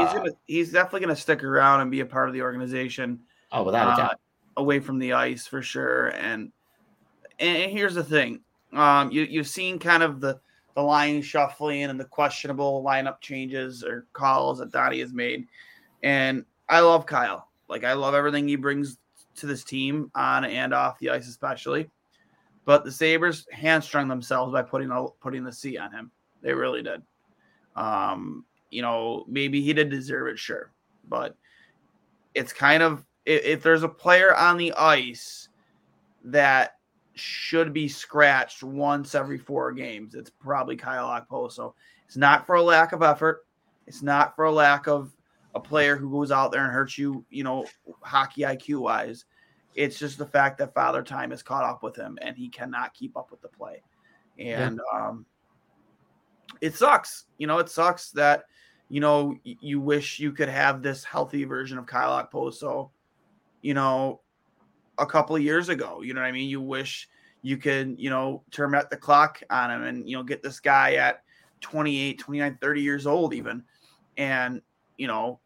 [0.01, 3.19] He's uh, gonna he's definitely gonna stick around and be a part of the organization.
[3.51, 4.19] Oh, without uh, a doubt.
[4.57, 6.09] Away from the ice for sure.
[6.09, 6.51] And
[7.39, 8.41] and here's the thing.
[8.73, 10.39] Um, you you've seen kind of the
[10.77, 15.47] the line shuffling and the questionable lineup changes or calls that Donnie has made.
[16.03, 17.49] And I love Kyle.
[17.67, 18.99] Like I love everything he brings
[19.37, 21.89] to this team on and off the ice, especially.
[22.63, 26.11] But the Sabres hamstrung themselves by putting a, putting the C on him.
[26.43, 27.01] They really did.
[27.75, 30.71] Um, you know, maybe he did deserve it, sure,
[31.09, 31.35] but
[32.35, 35.49] it's kind of if, if there's a player on the ice
[36.25, 36.76] that
[37.19, 41.73] should be scratched once every four games, it's probably Kyle Okposo.
[42.05, 43.45] It's not for a lack of effort.
[43.85, 45.11] It's not for a lack of
[45.55, 47.65] a player who goes out there and hurts you, you know,
[48.01, 49.25] hockey IQ wise.
[49.75, 52.93] It's just the fact that Father Time has caught up with him and he cannot
[52.93, 53.81] keep up with the play.
[54.39, 55.07] And yeah.
[55.07, 55.25] um,
[56.61, 57.25] it sucks.
[57.37, 58.45] You know, it sucks that,
[58.89, 62.89] you know, you wish you could have this healthy version of Kyle Okposo,
[63.61, 64.21] you know,
[64.97, 66.01] a couple of years ago.
[66.01, 66.49] You know what I mean?
[66.49, 67.07] You wish
[67.41, 70.59] you could, you know, turn at the clock on him and, you know, get this
[70.59, 71.23] guy at
[71.61, 73.63] 28, 29, 30 years old, even.
[74.17, 74.61] And,
[74.97, 75.39] you know,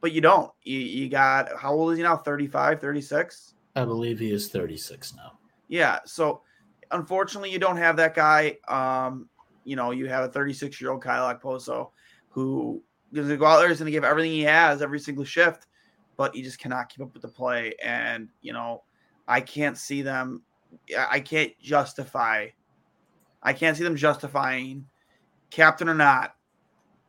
[0.00, 0.52] but you don't.
[0.62, 2.16] You, you got how old is he now?
[2.16, 3.54] 35, 36?
[3.74, 5.38] I believe he is 36 now.
[5.68, 5.98] Yeah.
[6.04, 6.42] So
[6.90, 8.56] unfortunately, you don't have that guy.
[8.68, 9.28] Um,
[9.64, 11.90] you know, you have a 36 year old Kyle Okposo
[12.28, 15.00] who is going to go out there, is going to give everything he has every
[15.00, 15.66] single shift,
[16.16, 17.74] but he just cannot keep up with the play.
[17.82, 18.82] And, you know,
[19.28, 20.42] I can't see them,
[20.96, 22.48] I can't justify,
[23.42, 24.86] I can't see them justifying,
[25.50, 26.34] captain or not,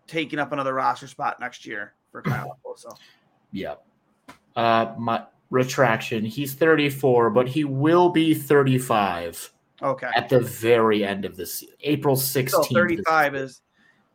[0.08, 2.96] taking up another roster spot next year for Kyle Okposo.
[3.52, 3.76] Yeah.
[4.56, 6.26] Uh, my retraction.
[6.26, 9.54] He's 34, but he will be 35.
[9.82, 10.10] Okay.
[10.16, 12.50] At the very end of this, April 16th.
[12.50, 13.62] So 35 is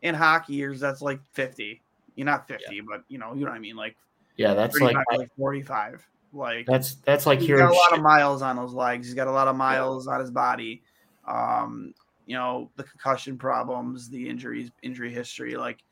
[0.01, 0.79] in hockey years.
[0.79, 1.81] That's like 50.
[2.15, 2.81] You're not 50, yeah.
[2.87, 3.75] but you know, you know what I mean.
[3.75, 3.95] Like,
[4.37, 6.05] yeah, that's like, like 45.
[6.33, 7.99] Like that's that's like he's got a lot shit.
[7.99, 9.05] of miles on those legs.
[9.05, 10.13] He's got a lot of miles yeah.
[10.13, 10.81] on his body.
[11.27, 11.93] Um,
[12.25, 15.55] you know, the concussion problems, the injuries, injury history.
[15.55, 15.83] Like,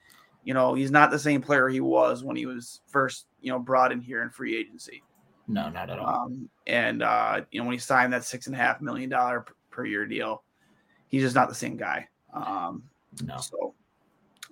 [0.43, 3.60] you know, he's not the same player he was when he was first, you know,
[3.60, 5.04] brought in here in free agency.
[5.47, 6.25] No, not at all.
[6.25, 9.45] Um, and uh, you know, when he signed that six and a half million dollar
[9.69, 10.43] per year deal,
[11.08, 12.08] he's just not the same guy.
[12.34, 12.84] Um,
[13.23, 13.38] no.
[13.38, 13.75] So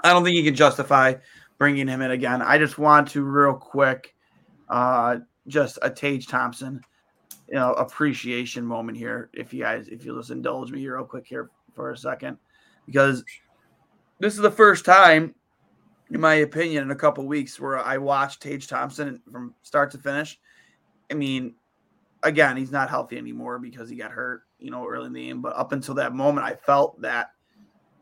[0.03, 1.15] I don't think you can justify
[1.59, 2.41] bringing him in again.
[2.41, 4.15] I just want to real quick,
[4.69, 5.17] uh,
[5.47, 6.81] just a Tage Thompson,
[7.47, 9.29] you know, appreciation moment here.
[9.33, 12.37] If you guys, if you'll just indulge me real quick here for a second,
[12.87, 13.23] because
[14.19, 15.35] this is the first time
[16.11, 19.97] in my opinion, in a couple weeks where I watched Tage Thompson from start to
[19.97, 20.39] finish.
[21.11, 21.55] I mean,
[22.23, 25.41] again, he's not healthy anymore because he got hurt, you know, early in the game.
[25.41, 27.31] But up until that moment, I felt that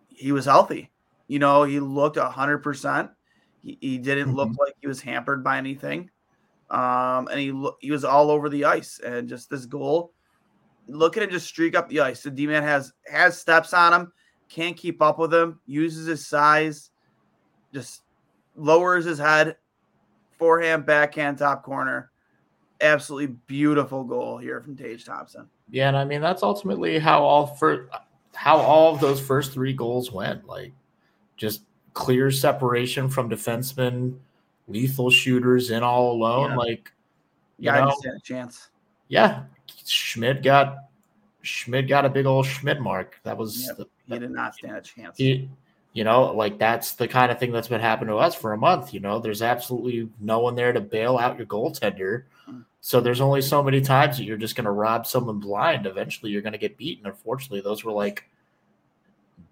[0.08, 0.90] he was healthy.
[1.28, 3.12] You know, he looked hundred percent.
[3.64, 4.36] He, he didn't mm-hmm.
[4.36, 6.10] look like he was hampered by anything.
[6.70, 10.14] Um, and he lo- he was all over the ice, and just this goal.
[10.90, 12.24] Look at him just streak up the ice.
[12.24, 14.12] The D man has has steps on him,
[14.50, 15.60] can't keep up with him.
[15.66, 16.92] Uses his size,
[17.74, 18.04] just
[18.56, 19.56] lowers his head,
[20.38, 22.12] forehand, backhand, top corner
[22.82, 25.48] absolutely beautiful goal here from Tage Thompson.
[25.70, 27.90] Yeah, and I mean that's ultimately how all for
[28.34, 30.46] how all of those first three goals went.
[30.46, 30.74] Like
[31.36, 31.64] just
[31.98, 34.16] clear separation from defensemen,
[34.68, 36.52] lethal shooters in all alone.
[36.52, 36.56] Yeah.
[36.56, 36.92] Like
[37.58, 38.70] yeah, know, I stand a chance.
[39.08, 39.44] Yeah,
[39.84, 40.78] Schmid got
[41.42, 43.20] Schmid got a big old Schmid mark.
[43.24, 43.78] That was yep.
[43.78, 45.18] the, he did not stand a chance.
[45.18, 45.50] He,
[45.94, 48.58] you know, like that's the kind of thing that's been happening to us for a
[48.58, 48.94] month.
[48.94, 52.26] You know, there's absolutely no one there to bail out your goaltender.
[52.46, 52.60] Hmm.
[52.80, 55.88] So there's only so many times that you're just going to rob someone blind.
[55.88, 57.08] Eventually, you're going to get beaten.
[57.08, 58.30] Unfortunately, those were like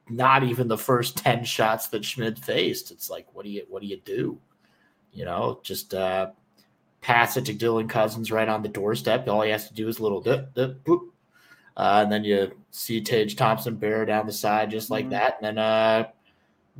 [0.09, 2.91] not even the first 10 shots that Schmid faced.
[2.91, 4.39] It's like, what do you, what do you do?
[5.11, 6.31] You know, just uh,
[7.01, 9.27] pass it to Dylan Cozens right on the doorstep.
[9.27, 11.09] All he has to do is a little dip, dip, boop.
[11.77, 15.11] Uh, and then you see Tage Thompson bear down the side just like mm-hmm.
[15.11, 15.37] that.
[15.41, 16.07] And then uh,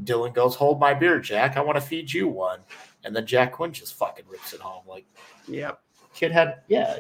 [0.04, 1.58] Dylan goes, Hold my beer, Jack.
[1.58, 2.60] I want to feed you one.
[3.04, 4.84] And then Jack Quinn just fucking rips it home.
[4.88, 5.06] Like,
[5.48, 5.82] yep
[6.16, 7.00] kid had yeah,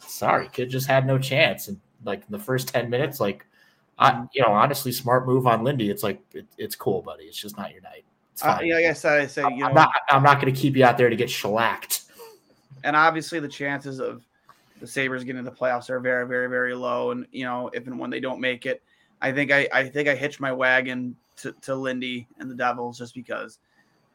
[0.00, 1.66] sorry, kid just had no chance.
[1.66, 3.46] And like in the first ten minutes, like
[4.00, 5.90] I you know honestly, smart move on Lindy.
[5.90, 7.24] It's like it, it's cool, buddy.
[7.24, 8.04] It's just not your night.
[8.32, 10.58] It's Uh, yeah, I said, I said you I'm know, not I'm not going to
[10.58, 12.02] keep you out there to get shellacked.
[12.82, 14.24] And obviously, the chances of
[14.80, 17.10] the Sabres getting the playoffs are very, very, very low.
[17.10, 18.82] And you know, if and when they don't make it,
[19.20, 22.98] I think I, I think I hitched my wagon to, to Lindy and the Devils
[22.98, 23.58] just because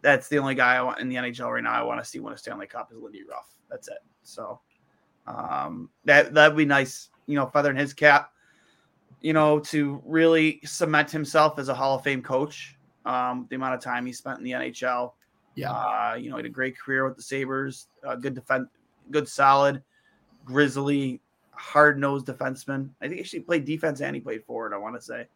[0.02, 1.74] that's the only guy I want in the NHL right now.
[1.74, 3.48] I want to see win a Stanley Cup is Lindy Ruff.
[3.70, 4.00] That's it.
[4.24, 4.60] So
[5.28, 8.32] um, that that'd be nice, you know, feather in his cap,
[9.22, 12.78] you know, to really cement himself as a Hall of Fame coach.
[13.06, 15.14] Um, the amount of time he spent in the NHL.
[15.56, 17.88] Yeah, uh, you know, he had a great career with the Sabres.
[18.06, 18.68] Uh, good defense,
[19.12, 19.82] good solid,
[20.44, 22.90] grizzly, hard nosed defenseman.
[23.02, 24.74] I think he actually played defense and he played forward.
[24.74, 25.28] I want to say.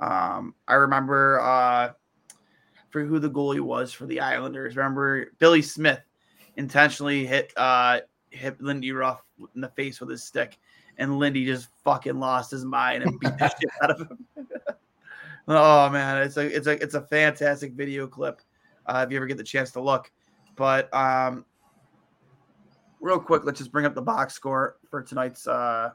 [0.00, 1.92] Um, I remember uh,
[2.90, 4.76] for who the goalie was for the Islanders.
[4.76, 6.00] Remember Billy Smith
[6.56, 9.22] intentionally hit uh hit Lindy Ruff
[9.54, 10.58] in the face with his stick,
[10.98, 14.26] and Lindy just fucking lost his mind and beat the shit out of him.
[15.48, 18.40] oh man, it's a it's a it's a fantastic video clip.
[18.86, 20.10] Uh, if you ever get the chance to look,
[20.56, 21.44] but um,
[23.00, 25.90] real quick, let's just bring up the box score for tonight's uh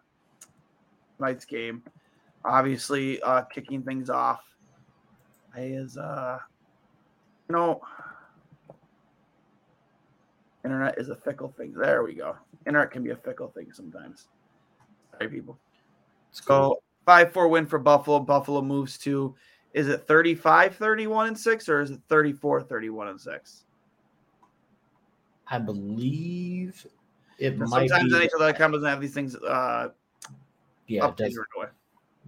[1.17, 1.83] tonight's game.
[2.45, 4.41] Obviously, uh, kicking things off
[5.57, 6.37] is uh,
[7.49, 7.81] you know
[10.63, 11.73] Internet is a fickle thing.
[11.73, 12.37] There we go.
[12.65, 14.27] Internet can be a fickle thing sometimes.
[15.17, 15.59] Sorry, people.
[16.31, 18.19] So 5 4 win for Buffalo.
[18.19, 19.35] Buffalo moves to,
[19.73, 23.65] is it 35 31 and 6 or is it 34 31 and 6?
[25.47, 26.85] I believe
[27.37, 28.27] it might Sometimes be.
[28.27, 29.35] NHL.com doesn't have these things.
[29.35, 29.89] Uh,
[30.87, 31.37] yeah, it does.
[31.37, 31.67] Right away.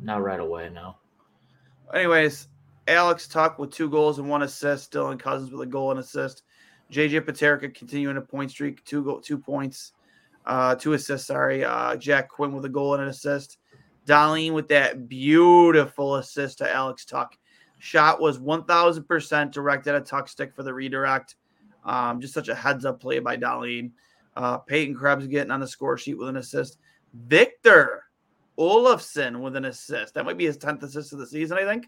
[0.02, 0.96] Not right away, no.
[1.94, 2.48] Anyways,
[2.88, 4.92] Alex Tuch with two goals and one assist.
[4.92, 6.44] Dylan Cozens with a goal and assist.
[6.92, 9.94] JJ Peterka continuing a point streak, two go, two points,
[10.46, 11.28] uh, two assists.
[11.28, 13.58] Sorry, uh, Jack Quinn with a goal and an assist.
[14.06, 17.38] Dahlin with that beautiful assist to Alex Tuch.
[17.80, 21.36] Shot was one thousand percent directed at Tuch stick for the redirect.
[21.84, 23.92] Um, just such a heads up play by Dahlin.
[24.36, 26.78] Uh, Peyton Krebs getting on the score sheet with an assist.
[27.14, 28.04] Victor
[28.58, 30.14] Olofsson with an assist.
[30.14, 31.88] That might be his tenth assist of the season, I think.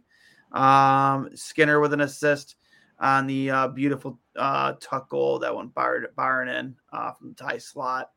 [0.52, 2.56] Um, Skinner with an assist
[3.00, 7.36] on the uh, beautiful uh, Tuch goal that went Byron, Byron in uh, from the
[7.36, 8.12] tie slot.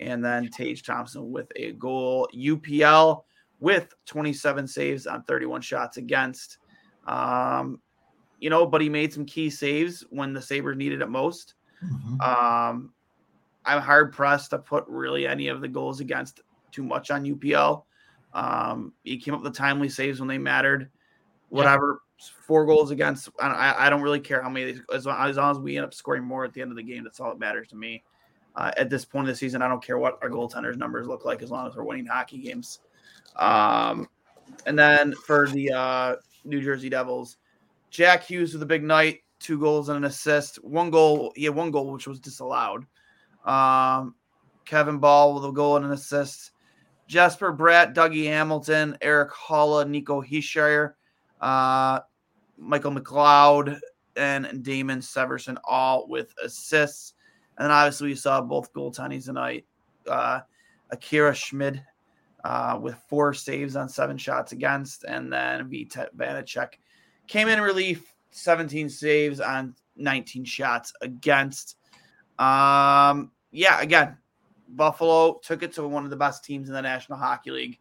[0.00, 2.28] And then Tage Thompson with a goal.
[2.34, 3.22] UPL
[3.60, 6.58] with 27 saves on 31 shots against.
[7.06, 7.80] Um,
[8.38, 11.54] you know, but he made some key saves when the Sabres needed it most.
[11.84, 12.20] Mm-hmm.
[12.20, 12.92] Um,
[13.64, 17.84] I'm hard pressed to put really any of the goals against too much on UPL.
[18.34, 20.90] Um, he came up with the timely saves when they mattered.
[21.48, 22.02] Whatever
[22.46, 23.28] four goals against.
[23.40, 25.94] I, I don't really care how many, as long, as long as we end up
[25.94, 28.04] scoring more at the end of the game, that's all that matters to me.
[28.58, 31.24] Uh, at this point of the season, I don't care what our goaltenders numbers look
[31.24, 32.80] like as long as we're winning hockey games.
[33.36, 34.08] Um,
[34.66, 37.36] and then for the uh, New Jersey Devils,
[37.90, 40.56] Jack Hughes with a big night, two goals and an assist.
[40.64, 42.84] One goal, had one goal which was disallowed.
[43.44, 44.16] Um,
[44.64, 46.50] Kevin Bahl with a goal and an assist.
[47.06, 50.94] Jesper Bratt, Dougie Hamilton, Erik Haula, Nico Hischier,
[51.40, 52.00] uh,
[52.56, 53.78] Michael McLeod
[54.16, 57.14] and Damon Severson all with assists.
[57.58, 59.66] And then obviously we saw both goaltending tonight.
[60.08, 60.40] Uh,
[60.90, 61.82] Akira Schmid
[62.44, 66.74] uh, with four saves on seven shots against, and then Vitek Vanacek
[67.26, 71.76] came in relief, 17 saves on 19 shots against.
[72.38, 74.16] Um, yeah, again,
[74.68, 77.78] Buffalo took it to one of the best teams in the National Hockey League,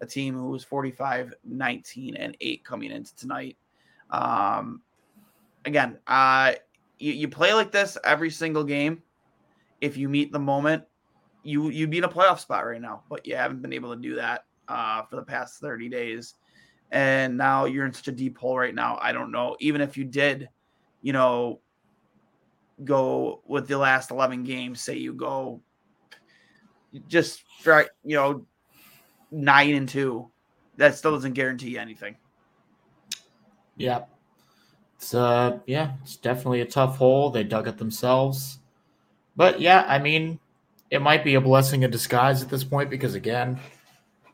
[0.00, 3.56] a team who was 45, 19, and 8 coming into tonight.
[4.10, 4.82] Um,
[5.64, 6.52] again, uh,
[6.98, 9.02] you, you play like this every single game.
[9.80, 10.84] If you meet the moment,
[11.42, 14.00] you you'd be in a playoff spot right now, but you haven't been able to
[14.00, 16.34] do that uh, for the past 30 days.
[16.92, 18.98] And now you're in such a deep hole right now.
[19.00, 19.56] I don't know.
[19.60, 20.48] Even if you did,
[21.02, 21.60] you know,
[22.84, 25.60] go with the last 11 games, say you go
[27.08, 27.44] just
[28.04, 28.46] you know,
[29.30, 30.30] nine and two,
[30.76, 32.16] that still doesn't guarantee anything.
[33.76, 34.04] Yeah.
[34.96, 37.30] It's uh yeah, it's definitely a tough hole.
[37.30, 38.58] They dug it themselves.
[39.40, 40.38] But yeah, I mean,
[40.90, 43.58] it might be a blessing in disguise at this point because again,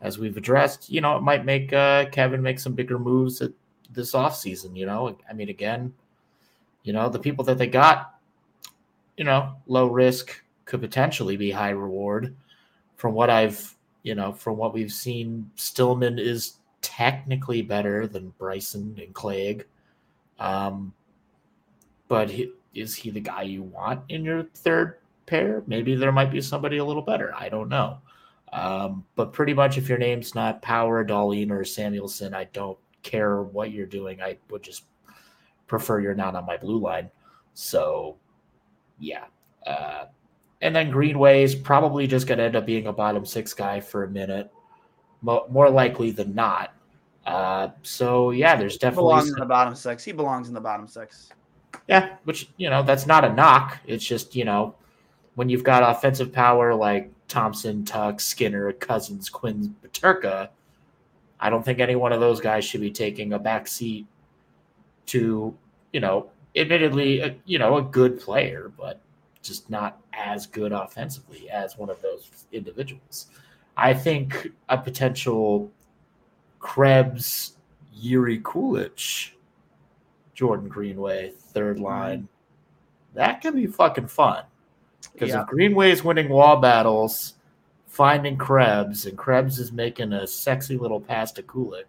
[0.00, 3.52] as we've addressed, you know, it might make uh, Kevyn make some bigger moves at
[3.92, 5.16] this offseason, you know.
[5.30, 5.94] I mean, again,
[6.82, 8.18] you know, the people that they got,
[9.16, 12.34] you know, low risk could potentially be high reward.
[12.96, 18.98] From what I've, you know, from what we've seen, Stillman is technically better than Bryson
[19.00, 19.66] and Clague.
[20.40, 20.92] Um,
[22.08, 25.62] but he, is he the guy you want in your third pair?
[25.66, 27.34] Maybe there might be somebody a little better.
[27.34, 27.98] I don't know.
[28.52, 33.42] Um, but pretty much, if your name's not Power, Dahlin, or Samuelsson, I don't care
[33.42, 34.20] what you're doing.
[34.20, 34.84] I would just
[35.66, 37.10] prefer you're not on my blue line.
[37.54, 38.16] So,
[38.98, 39.24] yeah.
[39.66, 40.04] Uh,
[40.60, 43.80] and then Greenway is probably just going to end up being a bottom six guy
[43.80, 44.52] for a minute,
[45.22, 46.72] Mo- more likely than not.
[47.26, 50.04] Uh, so yeah, there's definitely belongs some, in the bottom six.
[50.04, 51.30] He belongs in the bottom six.
[51.88, 53.78] Yeah, which you know that's not a knock.
[53.86, 54.74] It's just you know
[55.36, 60.48] when you've got offensive power like Thompson, Tuch, Skinner, Cozens, Quinn, Peterka,
[61.38, 64.06] I don't think any one of those guys should be taking a back seat
[65.06, 65.54] to,
[65.92, 69.00] you know, admittedly, a, you know, a good player, but
[69.42, 73.26] just not as good offensively as one of those individuals.
[73.76, 75.70] I think a potential
[76.58, 77.56] Krebs,
[78.02, 79.32] Jiri Kulich,
[80.36, 82.28] Jordan Greenway, third line,
[83.14, 84.44] that could be fucking fun.
[85.12, 85.40] Because yeah.
[85.40, 87.34] if Greenway is winning wall battles,
[87.86, 91.84] finding Krebs, and Krebs is making a sexy little pass to Kulich,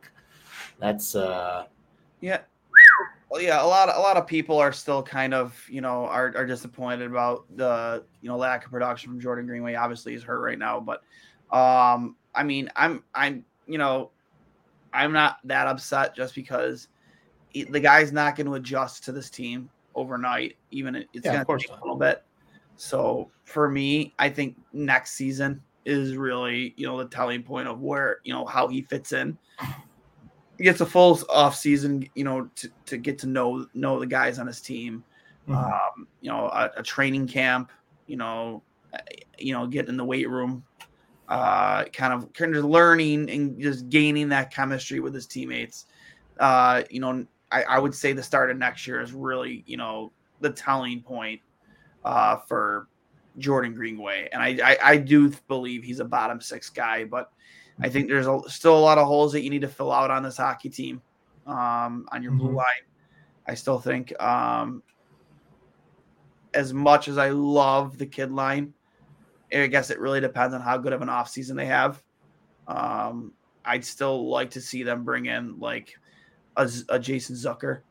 [0.80, 1.66] that's uh
[2.22, 2.40] yeah.
[3.30, 6.06] Well, yeah, a lot, of, a lot of people are still kind of, you know,
[6.06, 9.76] are, are disappointed about the, you know, lack of production from Jordan Greenway.
[9.76, 11.04] Obviously, he's hurt right now, but,
[11.52, 14.12] um, I mean, I'm, I'm, you know,
[14.94, 16.88] I'm not that upset just because
[17.63, 20.58] the guy's not going to adjust to this team overnight.
[20.72, 22.24] Even it's yeah, going to take a little bit.
[22.78, 27.82] So for me, I think next season is really, you know, the telling point of
[27.82, 29.38] where, you know, how he fits in.
[30.58, 34.06] He gets a full off season, you know, to, to get to know know the
[34.06, 35.04] guys on his team.
[35.48, 35.54] Mm-hmm.
[35.54, 37.72] Um, you know, a, a, training camp,
[38.06, 38.98] you know, uh,
[39.38, 40.62] you know, get in the weight room,
[41.30, 45.86] uh, kind of kind of learning and just gaining that chemistry with his teammates.
[46.38, 49.78] Uh, you know, I, I would say the start of next year is really, you
[49.78, 51.42] know, the telling point
[52.04, 52.88] uh, for
[53.38, 57.32] Jordan Greenway, and I, I, I do believe he's a bottom six guy, but
[57.80, 60.10] I think there's a, still a lot of holes that you need to fill out
[60.10, 61.02] on this hockey team,
[61.46, 62.40] um, on your mm-hmm.
[62.40, 62.66] blue line.
[63.48, 64.82] I still think, um,
[66.54, 68.74] as much as I love the kid line,
[69.54, 72.02] I guess it really depends on how good of an offseason they have.
[72.68, 73.32] Um,
[73.64, 75.94] I'd still like to see them bring in like
[76.58, 77.82] a, a Jason Zucker.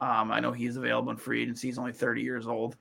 [0.00, 1.68] Um, I know he's available in free agency.
[1.68, 2.76] He's only 30 years old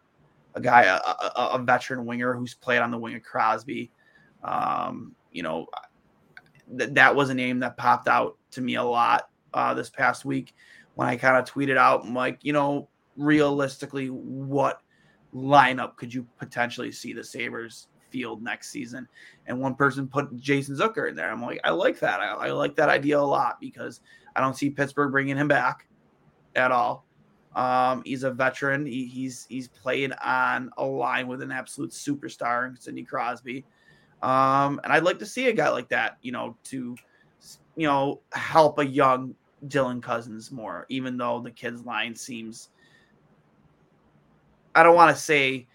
[0.55, 3.91] a guy, a, a, a, veteran winger who's played on the wing of Crosby.
[4.43, 5.67] Um, you know,
[6.77, 10.25] th- that was a name that popped out to me a lot uh, this past
[10.25, 10.53] week
[10.95, 14.81] when I kind of tweeted out, I'm like, you know, realistically, what
[15.33, 19.07] lineup could you potentially see the Sabres field next season?
[19.47, 21.31] And one person put Jason Zucker in there.
[21.31, 22.19] I'm like, I like that.
[22.19, 24.01] I, I like that idea a lot because
[24.35, 25.87] I don't see Pittsburgh bringing him back
[26.55, 27.05] at all.
[27.55, 28.85] Um, he's a veteran.
[28.85, 33.65] He, he's he's played on a line with an absolute superstar, Sidney Crosby.
[34.21, 36.95] Um, and I'd like to see a guy like that, you know, to
[37.75, 39.35] you know help a young
[39.67, 42.69] Dylan Cozens more, even though the kid's line seems.
[44.75, 45.67] I don't want to say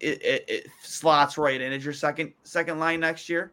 [0.00, 3.52] it, it, it, slots right in as your second second line next year,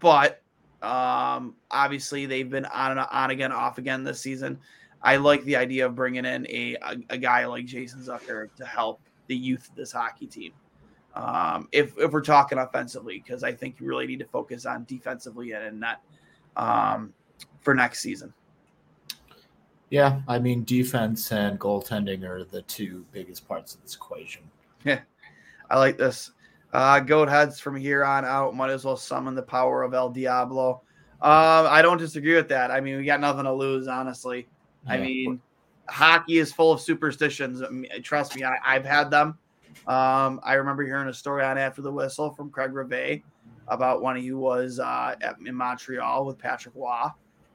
[0.00, 0.42] but
[0.82, 4.58] um, obviously they've been on and on again, off again this season.
[5.02, 8.64] I like the idea of bringing in a, a, a guy like Jason Zucker to
[8.64, 10.52] help the youth of this hockey team.
[11.14, 14.84] Um, if if we're talking offensively, because I think you really need to focus on
[14.84, 16.02] defensively and, and not
[16.56, 17.12] um,
[17.60, 18.32] for next season.
[19.88, 24.42] Yeah, I mean defense and goaltending are the two biggest parts of this equation.
[24.84, 25.00] Yeah,
[25.70, 26.32] I like this.
[26.72, 30.10] Uh, goat heads from here on out might as well summon the power of El
[30.10, 30.82] Diablo.
[31.22, 32.70] Um, I don't disagree with that.
[32.70, 34.46] I mean, we got nothing to lose, honestly.
[34.86, 35.40] I mean,
[35.88, 37.62] hockey is full of superstitions.
[38.02, 39.38] Trust me, I, I've had them.
[39.86, 43.22] Um, I remember hearing a story on After the Whistle from Craig Rivet
[43.68, 47.06] about when he was uh, at, in Montreal with Patrick Roy,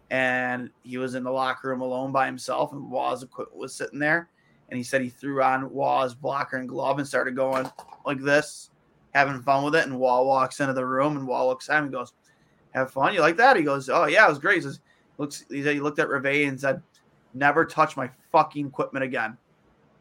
[0.09, 3.99] and he was in the locker room alone by himself, and Roy's equipment was sitting
[3.99, 4.29] there,
[4.71, 7.69] and he said he threw on Roy's blocker and glove and started going
[8.05, 8.71] like this,
[9.13, 11.83] having fun with it, and Roy walks into the room, and Roy looks at him
[11.83, 12.13] and goes,
[12.71, 13.13] "Have fun?
[13.13, 14.79] You like that?" He goes, "Oh yeah, it was great." He says,
[15.19, 16.81] "Looks," he said he looked at Rivet and said,
[17.35, 19.37] "Never touch my fucking equipment again."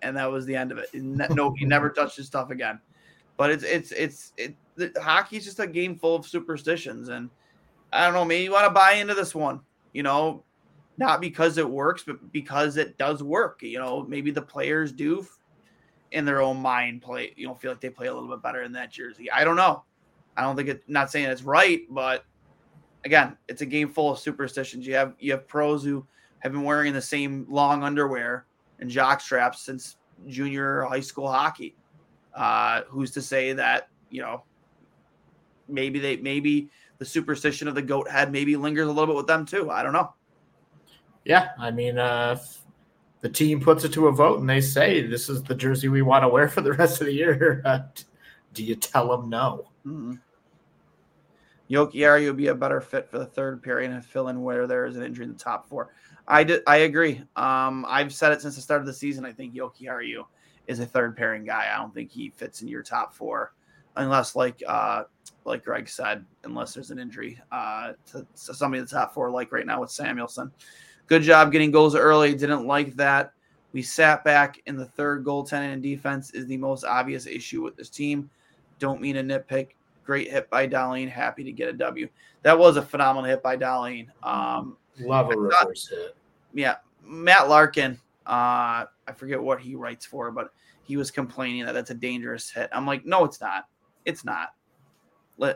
[0.02, 0.88] and that was the end of it.
[0.94, 2.80] No, he never touched his stuff again.
[3.36, 4.54] But it's it's it's it.
[4.76, 7.30] The, hockey's just a game full of superstitions, and
[7.92, 8.24] I don't know.
[8.24, 9.60] Maybe you want to buy into this one.
[9.92, 10.44] You know,
[11.00, 13.62] not because it works, but because it does work.
[13.62, 15.26] You know, maybe the players do,
[16.12, 17.32] in their own mind, play.
[17.36, 19.30] You know, feel like they play a little bit better in that jersey.
[19.30, 19.82] I don't know.
[20.36, 20.82] I don't think it.
[20.86, 22.26] Not saying it's right, but
[23.04, 24.86] again, it's a game full of superstitions.
[24.86, 26.06] You have you have pros who
[26.40, 28.44] have been wearing the same long underwear
[28.78, 29.96] and jock straps since
[30.28, 31.74] junior high school hockey.
[32.34, 34.44] Uh, who's to say that you know
[35.66, 39.26] maybe they maybe the superstition of the goat head maybe lingers a little bit with
[39.26, 39.70] them too.
[39.70, 40.12] I don't know.
[41.24, 42.38] Yeah, I mean, uh,
[43.20, 46.02] the team puts it to a vote and they say this is the jersey we
[46.02, 47.80] want to wear for the rest of the year, uh,
[48.54, 49.68] do you tell them no?
[49.86, 50.14] Mm-hmm.
[51.70, 54.86] Jokiharju would be a better fit for the third pairing and fill in where there
[54.86, 55.90] is an injury in the top four.
[56.26, 56.62] I did.
[56.66, 57.22] I agree.
[57.36, 59.24] Um, I've said it since the start of the season.
[59.24, 60.24] I think Jokiharju
[60.66, 61.70] is a third pairing guy.
[61.72, 63.52] I don't think he fits in your top four,
[63.96, 65.04] unless like uh,
[65.44, 69.30] like Greg said, unless there's an injury uh, to, to somebody in the top four,
[69.30, 70.50] like right now with Samuelsson.
[71.10, 72.36] Good job getting goals early.
[72.36, 73.32] Didn't like that.
[73.72, 77.76] We sat back in the third goaltending and defense is the most obvious issue with
[77.76, 78.30] this team.
[78.78, 79.70] Don't mean a nitpick.
[80.04, 81.08] Great hit by Dahlin.
[81.08, 82.08] Happy to get a W.
[82.42, 84.06] That was a phenomenal hit by Dahlin.
[84.22, 86.14] Um, Love a reverse hit.
[86.54, 87.98] yeah, Matt Larkin.
[88.24, 90.52] Uh, I forget what he writes for, but
[90.84, 92.70] he was complaining that that's a dangerous hit.
[92.72, 93.66] I'm like, no, it's not.
[94.04, 94.50] It's not.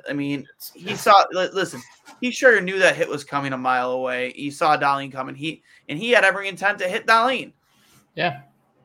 [0.08, 1.24] I mean, he saw.
[1.32, 1.80] Listen,
[2.20, 4.32] he sure knew that hit was coming a mile away.
[4.34, 5.34] He saw Dahlin coming.
[5.34, 7.52] He and he had every intent to hit Dahlin.
[8.14, 8.42] Yeah,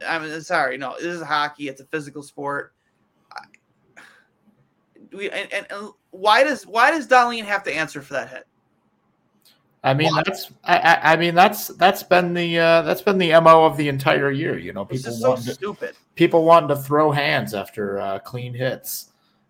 [0.08, 1.68] I mean, sorry, no, this is hockey.
[1.70, 2.74] It's a physical sport.
[3.32, 4.02] I-
[5.14, 8.48] We and, and, and why does why does Dahlin have to answer for that hit?
[9.84, 10.24] I mean Why?
[10.26, 13.88] that's I, I, mean that's that's been the uh, that's been the mo of the
[13.88, 14.58] entire year.
[14.58, 15.96] You know, people so to, stupid.
[16.16, 19.09] people wanting to throw hands after uh, clean hits,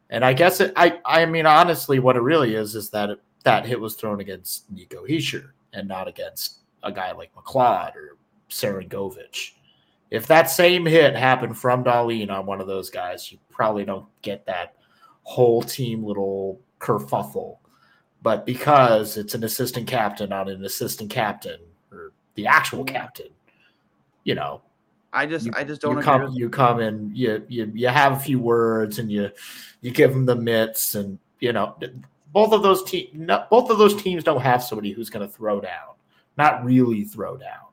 [0.09, 0.73] and I guess it.
[0.75, 4.19] I I mean honestly, what it really is is that it, that hit was thrown
[4.19, 8.17] against Nico Hischier and not against a guy like McLeod or
[8.49, 9.51] Sharangovich.
[10.11, 14.07] If that same hit happened from Dahlin on one of those guys, you probably don't
[14.21, 14.75] get that
[15.23, 17.57] whole team little kerfuffle.
[18.21, 21.59] But because it's an assistant captain on an assistant captain
[21.91, 23.29] or the actual captain,
[24.23, 24.61] you know,
[25.11, 28.13] I just you, I just don't you come you come and you you you have
[28.13, 29.29] a few words and you
[29.81, 31.75] you give them the mitts and you know
[32.31, 33.11] both of those teams
[33.49, 35.95] both of those teams don't have somebody who's going to throw down
[36.37, 37.65] not really throw down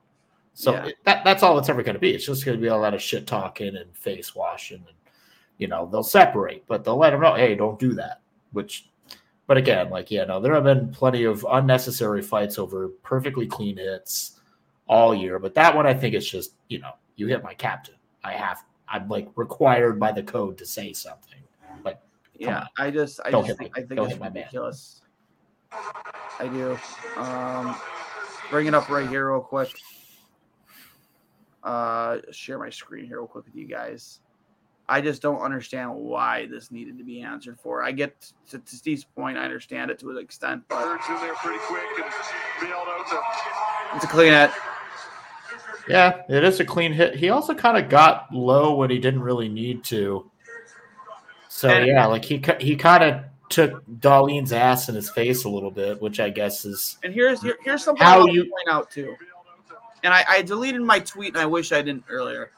[0.55, 0.85] so Yeah.
[0.87, 2.75] it- that, that's all it's ever going to be it's just going to be a
[2.75, 4.95] lot of shit talking and face washing and
[5.59, 8.21] you know they'll separate but they'll let them know hey don't do that
[8.51, 8.89] which
[9.45, 13.77] but again like yeah no there have been plenty of unnecessary fights over perfectly clean
[13.77, 14.39] hits
[14.87, 17.95] all year but that one i think it's just you know you hit my captain
[18.23, 21.39] i have i'm like required by the code to say something
[21.83, 21.99] like
[22.39, 22.67] Yeah, on.
[22.77, 23.83] I just I Don't just hit think, me.
[23.83, 24.35] I think Don't it's hit my man.
[24.35, 25.01] ridiculous.
[26.39, 26.77] I do.
[27.17, 27.75] Um,
[28.49, 29.73] bring it up right here real quick.
[31.63, 34.19] Uh, share my screen here real quick with you guys.
[34.87, 37.83] I just don't understand why this needed to be answered for.
[37.83, 39.37] I get to, to Steve's point.
[39.37, 42.11] I understand it to an extent, but Birds in there pretty quick and
[42.61, 44.51] bailed out the it's a clean it.
[45.89, 49.21] Yeah it is a clean hit he also kind of got low when he didn't
[49.21, 50.29] really need to
[51.47, 55.49] so And- yeah like he he kind of took dahlin's ass in his face a
[55.49, 58.91] little bit which i guess is And here's here, here's something How you- point out
[58.91, 59.15] too.
[60.03, 62.51] And I, I deleted my tweet, and I wish I didn't earlier.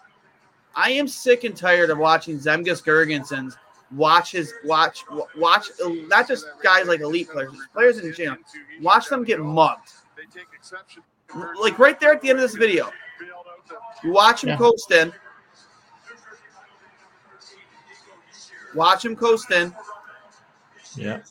[0.76, 3.56] I am sick and tired of watching Zemgus Girgensons
[3.92, 5.04] watch his watch
[5.38, 5.68] watch
[6.08, 8.38] not just guys like elite players, players in general.
[8.82, 9.90] Watch them get mugged.
[10.18, 11.02] They take exception.
[11.62, 12.92] Like right there at the end of this video, the
[14.04, 14.58] you watch him Yeah.
[14.58, 15.14] coast in.
[18.76, 19.74] Watch him coast in.
[20.96, 21.22] Yeah.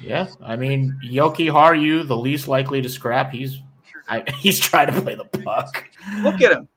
[0.00, 0.28] Yeah.
[0.42, 3.60] I mean, Jokiharju, the least likely to scrap, he's
[4.08, 5.84] I, he's trying to play the puck.
[6.20, 6.68] Look at him.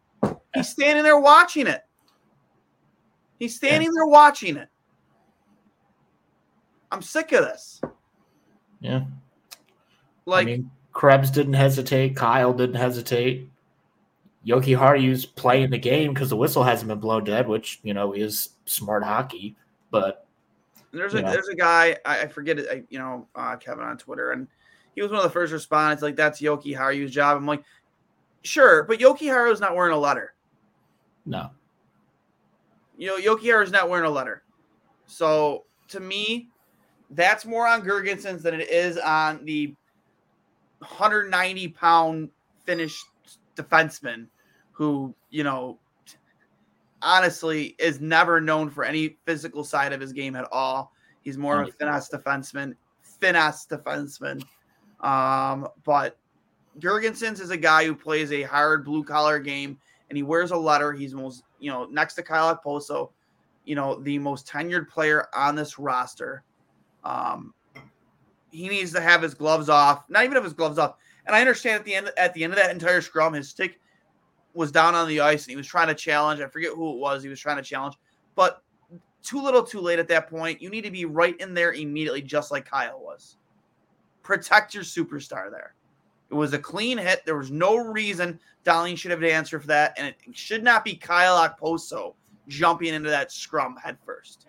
[0.53, 1.81] He's standing there watching it.
[3.39, 4.67] He's standing there watching it.
[6.91, 7.81] I'm sick of this.
[8.81, 9.05] Yeah.
[10.25, 12.15] Like, I mean, Krebs didn't hesitate.
[12.15, 13.49] Kyle didn't hesitate.
[14.45, 18.49] Jokiharju's playing the game because the whistle hasn't been blown dead, which you know is
[18.65, 19.55] smart hockey.
[19.91, 20.25] But
[20.91, 21.31] there's a Yeah.
[21.31, 22.67] there's a guy I, I forget it.
[22.71, 24.47] I, you know, uh, Kevin on Twitter, and
[24.95, 26.01] he was one of the first respondents.
[26.01, 27.37] Like that's Jokiharju's job.
[27.37, 27.63] I'm like,
[28.41, 30.33] sure, but Jokiharju's not wearing a letter.
[31.25, 31.51] no,
[32.97, 34.43] You know, Jokiharju's not wearing a letter.
[35.05, 36.49] So to me,
[37.11, 39.75] that's more on Girgensons than it is on the
[40.79, 42.29] 190 pound
[42.65, 43.03] Finnish
[43.55, 44.27] defenseman
[44.71, 45.77] who, you know,
[47.01, 50.93] honestly is never known for any physical side of his game at all.
[51.21, 54.43] He's more of a finesse defenseman, finesse defenseman.
[55.01, 56.17] Um, but
[56.79, 59.77] Girgensons is a guy who plays a hard blue collar game
[60.09, 60.93] and he wears a letter.
[60.93, 63.11] He's most, you know, next to Kyle Okposo,
[63.65, 66.43] you know, the most tenured player on this roster.
[67.03, 67.53] Um,
[68.51, 70.95] he needs to have his gloves off, not even have his gloves off.
[71.25, 73.79] And I understand at the end at the end of that entire scrum, his stick
[74.53, 76.41] was down on the ice and he was trying to challenge.
[76.41, 77.23] I forget who it was.
[77.23, 77.95] He was trying to challenge,
[78.35, 78.63] but
[79.23, 80.61] too little, too late at that point.
[80.61, 83.37] You need to be right in there immediately, just like Kyle was.
[84.23, 85.75] Protect your superstar there.
[86.29, 87.25] It was a clean hit.
[87.25, 90.85] There was no reason Dahlin should have to answer for that, and it should not
[90.85, 92.13] be Kyle Okposo
[92.47, 94.47] jumping into that scrum head first.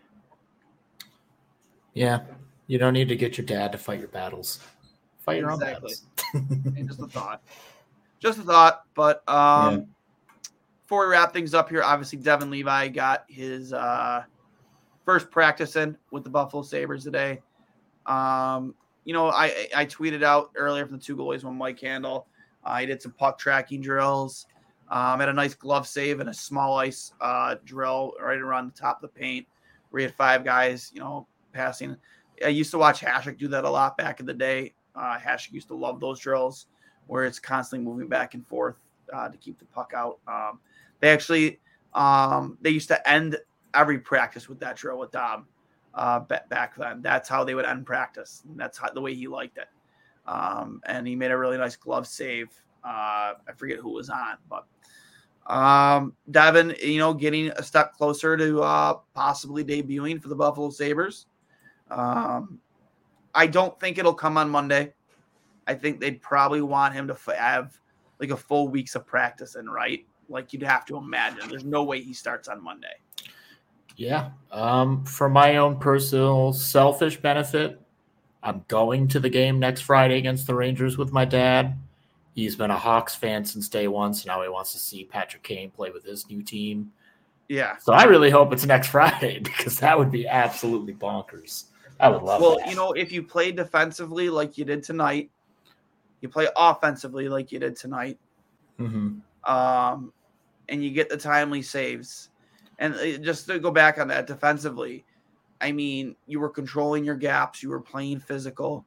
[1.94, 2.20] yeah,
[2.66, 4.60] you don't need to get your dad to fight your battles.
[5.24, 5.94] Fight your Exactly.
[6.34, 6.74] own battles.
[6.76, 7.42] And just a thought.
[8.20, 8.82] Just a thought.
[8.94, 9.80] But um Yeah.
[10.82, 14.24] before we wrap things up here, obviously Devin Levi got his uh
[15.04, 17.40] first practice in with the Buffalo Sabres today.
[18.06, 22.26] Um, you know, I I tweeted out earlier from the two goalies one Mic Handle.
[22.64, 24.46] Uh, he did some puck tracking drills.
[24.88, 28.78] Um, had a nice glove save and a small ice uh, drill right around the
[28.78, 29.46] top of the paint
[29.90, 31.96] where he had five guys, you know, passing.
[32.44, 34.74] I used to watch Hasek do that a lot back in the day.
[34.94, 36.66] Uh, Hasek used to love those drills
[37.06, 38.76] where it's constantly moving back and forth
[39.12, 40.18] uh, to keep the puck out.
[40.26, 40.60] Um,
[41.00, 41.60] they actually
[41.94, 43.36] um, they used to end
[43.74, 45.46] every practice with that drill with Dom
[45.94, 47.02] uh, back then.
[47.02, 48.42] That's how they would end practice.
[48.48, 49.68] And that's how, the way he liked it.
[50.26, 52.48] Um, and he made a really nice glove save.
[52.84, 54.66] Uh, I forget who was on, but
[55.46, 60.70] um, Devin, you know, getting a step closer to uh, possibly debuting for the Buffalo
[60.70, 61.26] Sabres.
[61.90, 62.58] Um,
[63.34, 64.92] I don't think it'll come on Monday.
[65.66, 67.78] I think they'd probably want him to f- have
[68.20, 70.04] like a full weeks of practice and right?
[70.28, 71.48] Like you'd have to imagine.
[71.48, 72.94] There's no way he starts on Monday.
[73.96, 74.30] Yeah.
[74.50, 77.80] Um, for my own personal selfish benefit,
[78.42, 81.78] I'm going to the game next Friday against the Rangers with my dad.
[82.34, 85.42] He's been a Hawks fan since day one, so now he wants to see Patrick
[85.42, 86.92] Kane play with his new team.
[87.48, 87.76] Yeah.
[87.76, 91.64] So I really hope it's next Friday because that would be absolutely bonkers.
[92.02, 92.68] I would love Well, that.
[92.68, 95.30] you know, if you play defensively like you did tonight,
[96.20, 98.18] you play offensively like you did tonight,
[98.78, 99.20] Mhm.
[99.44, 100.12] um,
[100.68, 102.30] and you get the timely saves.
[102.78, 105.04] And uh, just to go back on that defensively,
[105.60, 108.84] I mean, you were controlling your gaps, you were playing physical,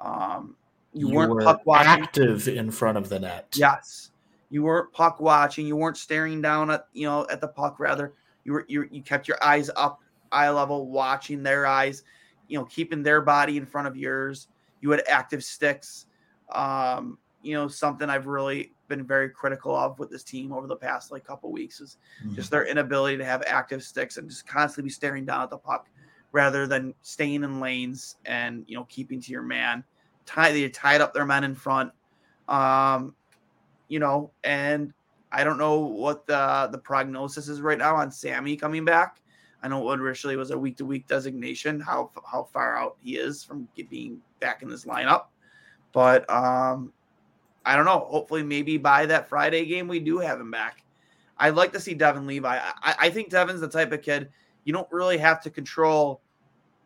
[0.00, 0.56] um,
[0.94, 2.02] you, weren't were puck watching.
[2.02, 3.48] active in front of the net.
[3.54, 4.10] Yes,
[4.50, 5.66] you weren't puck watching.
[5.66, 7.78] You weren't staring down at you know at the puck.
[7.80, 10.00] Rather, you were you you kept your eyes up,
[10.32, 12.04] eye level, watching their eyes.
[12.54, 14.46] You know, keeping their body in front of yours.
[14.80, 16.06] You had active sticks.
[16.52, 20.76] Um, you know, something I've really been very critical of with this team over the
[20.76, 22.36] past like couple weeks is Mhm.
[22.36, 25.58] just their inability to have active sticks and just constantly be staring down at the
[25.58, 25.88] puck
[26.30, 29.82] rather than staying in lanes and you know keeping to your man.
[30.24, 31.90] Tie they tied up their men in front.
[32.48, 33.16] Um,
[33.88, 34.92] you know, and
[35.32, 39.20] I don't know what the the prognosis is right now on Sammy coming back.
[39.64, 41.80] I know it originally was a week to week designation.
[41.80, 45.26] How how far out he is from being back in this lineup,
[45.92, 46.92] but um,
[47.64, 48.06] I don't know.
[48.10, 50.84] Hopefully, maybe by that Friday game, we do have him back.
[51.38, 52.58] I'd like to see Devin Levi.
[52.62, 54.28] I, I think Devin's the type of kid
[54.64, 56.20] you don't really have to control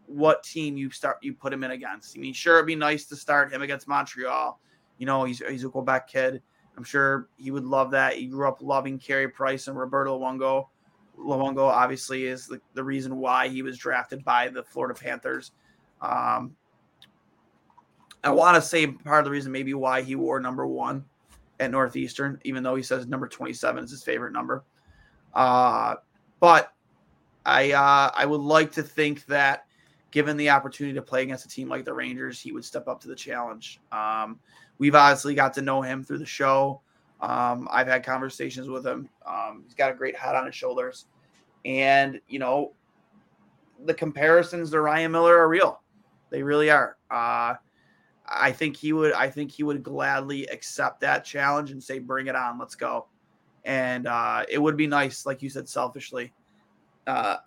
[0.07, 2.16] what team you start you put him in against.
[2.16, 4.61] I mean, sure, it'd be nice to start him against Montreal.
[4.99, 6.43] You know, he's he's a Quebec kid.
[6.76, 8.14] I'm sure he would love that.
[8.14, 10.68] He grew up loving Carey Price and Roberto Luongo.
[11.18, 15.52] Luongo obviously is the, the reason why he was drafted by the Florida Panthers.
[16.00, 16.54] Um,
[18.22, 21.04] I want to say part of the reason maybe why he wore number one
[21.60, 24.64] at Northeastern, even though he says number 27 is his favorite number.
[25.34, 25.96] Uh,
[26.40, 26.72] but
[27.44, 29.66] I uh, I would like to think that
[30.10, 33.00] given the opportunity to play against a team like the Rangers, he would step up
[33.02, 33.80] to the challenge.
[33.92, 34.38] Um,
[34.78, 36.80] we've obviously got to know him through the show.
[37.20, 39.08] Um, I've had conversations with him.
[39.26, 41.06] Um, he's got a great head on his shoulders,
[41.64, 42.72] and you know,
[43.84, 45.80] the comparisons to Ryan Miller are real.
[46.30, 46.96] They really are.
[47.10, 47.54] Uh,
[48.26, 49.12] I think he would.
[49.12, 53.06] I think he would gladly accept that challenge and say, "Bring it on, let's go."
[53.64, 56.32] And uh, it would be nice, like you said, selfishly,
[57.06, 57.38] uh,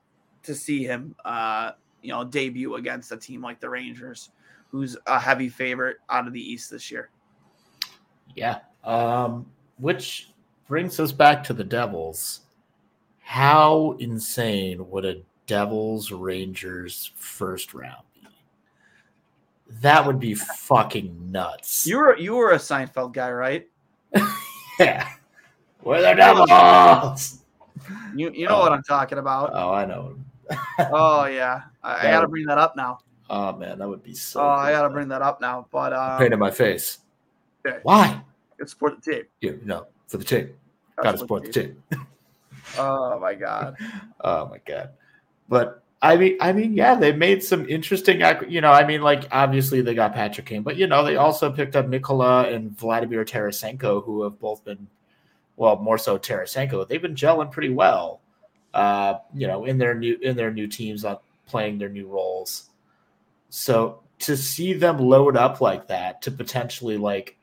[0.44, 4.32] to see him, uh, you know, debut against a team like the Rangers,
[4.70, 7.10] who's a heavy favorite out of the East this year.
[8.36, 8.60] Yeah.
[8.84, 9.46] Um,
[9.82, 10.30] which
[10.68, 12.42] brings us back to the Devils.
[13.20, 18.28] How insane would a Devils Rangers first round be?
[19.82, 21.86] That would be fucking nuts.
[21.86, 23.68] You were you were a Seinfeld guy, right?
[24.80, 25.10] yeah.
[25.84, 27.40] We're the Devils.
[28.16, 29.52] You you know what I'm talking about.
[29.54, 30.16] Oh, I know.
[30.80, 33.00] Oh yeah, I, I got to would- bring that up now.
[33.30, 34.42] Oh man, that would be so.
[34.42, 35.66] Oh, I got to bring that up now.
[35.72, 37.00] But um, pain in my face.
[37.66, 37.80] okay.
[37.84, 38.22] Why?
[38.62, 39.24] It's support the team.
[39.42, 40.54] You know, for the team.
[40.98, 41.84] Gotta Got to support the team.
[42.78, 43.76] Oh my god.
[44.24, 44.92] Oh my god.
[45.50, 48.22] But I mean, I mean, yeah, they made some interesting.
[48.48, 51.52] You know, I mean, like obviously they got Patrick Kane, but you know, they also
[51.52, 54.88] picked up Mikkola and Vladimir Tarasenko, who have both been,
[55.58, 56.88] well, more so Tarasenko.
[56.88, 58.22] They've been gelling pretty well.
[58.74, 62.70] Uh, you know, in their new in their new teams, on playing their new roles.
[63.50, 67.38] So to see them load up like that to potentially like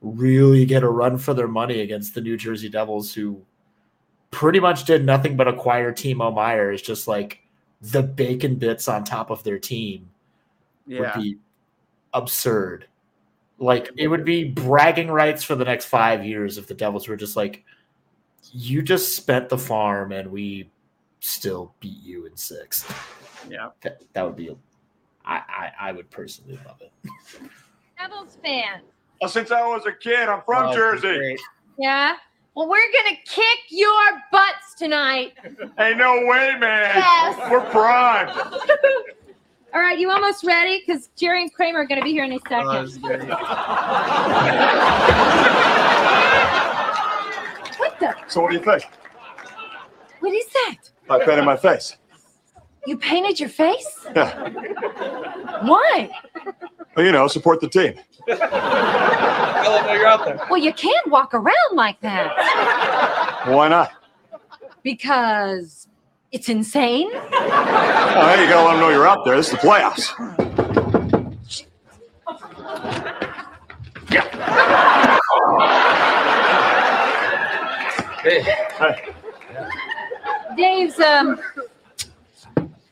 [0.00, 3.40] really get a run for their money against the New Jersey Devils, who
[4.30, 7.40] pretty much did nothing but acquire Timo Meier is just like
[7.80, 10.08] the bacon bits on top of their team
[10.86, 11.00] Yeah.
[11.16, 11.38] would be
[12.12, 12.86] absurd.
[13.58, 17.16] Like it would be bragging rights for the next five years if the Devils were
[17.16, 17.64] just like,
[18.52, 20.70] you just spent the farm and we
[21.20, 22.86] still beat you in six.
[23.48, 23.70] Yeah.
[23.80, 24.56] That, that would be,
[25.24, 26.92] I, I, I would personally love it.
[27.98, 28.82] Devils fan.
[29.20, 31.36] Well, since I was a kid, I'm from Oh, Jersey.
[31.78, 32.14] Yeah.
[32.54, 35.32] Well, we're gonna kick your butts tonight.
[35.76, 36.96] Hey, no way, man.
[36.96, 37.50] Yes.
[37.50, 38.30] We're primed.
[39.74, 40.82] All right, you almost ready?
[40.84, 43.28] Because Jerry and Kramer are gonna be here in a Oh, second.
[43.28, 43.38] this
[47.78, 48.14] what the?
[48.28, 48.84] So what do you think?
[50.20, 50.76] What is that?
[51.10, 51.96] I painted my face.
[52.86, 54.06] You painted your face?
[54.16, 54.48] Yeah.
[55.62, 56.10] Why?
[56.98, 57.94] Well, you know, support the team.
[58.28, 60.44] I love you're out there.
[60.50, 63.92] Well, you can't walk around like that Why not?
[64.82, 65.86] because
[66.32, 67.08] it's insane.
[67.14, 69.36] Oh, hey, you gotta let them know you're out there.
[69.36, 70.12] This is the playoffs.
[74.10, 75.18] Yeah.
[78.22, 79.14] Hey.
[80.56, 81.40] Dave's um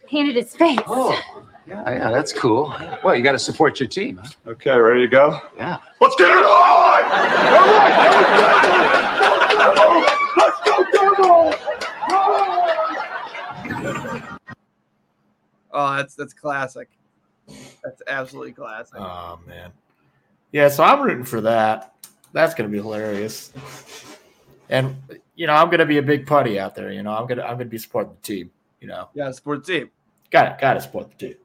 [0.07, 0.79] painted his face.
[0.87, 1.21] Oh,
[1.67, 2.75] yeah, yeah, that's cool.
[3.03, 4.21] Well, you got to support your team.
[4.23, 4.51] Huh?
[4.53, 5.41] Okay, ready to go?
[5.57, 5.79] Yeah.
[6.01, 6.45] Let's get it on!
[6.45, 6.99] All
[7.79, 7.97] right!
[10.37, 11.55] Let's go, Devils!
[15.73, 16.89] Oh, that's that's classic.
[17.85, 18.97] That's absolutely classic.
[18.99, 19.71] Oh man.
[20.53, 21.95] Yeah, so I'm rooting for that.
[22.33, 23.53] That's gonna be hilarious.
[24.71, 24.97] And
[25.35, 26.91] you know, I'm gonna be a big Puddy out there.
[26.93, 28.51] You know, I'm gonna I'm gonna be supporting the team.
[28.81, 29.91] You know, yeah, support the team.
[30.31, 31.37] Got to got to support the team.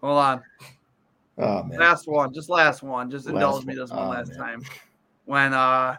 [0.00, 0.42] Hold on.
[1.36, 3.10] Oh man, Last one, just last one.
[3.10, 3.80] Just Last indulge me one.
[3.80, 4.38] this one Oh, last man.
[4.38, 4.62] time.
[5.24, 5.96] When uh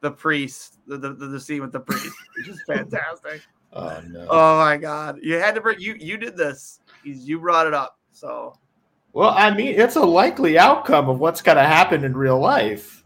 [0.00, 3.42] the priest, the, the the, the scene with the priest, which is fantastic.
[3.72, 4.26] oh no.
[4.30, 5.18] Oh my god.
[5.22, 6.80] You had to bring you you did this.
[7.02, 7.98] You you brought it up.
[8.12, 8.56] So
[9.12, 13.01] Well, I mean, it's a likely outcome of what's gonna happen in real life.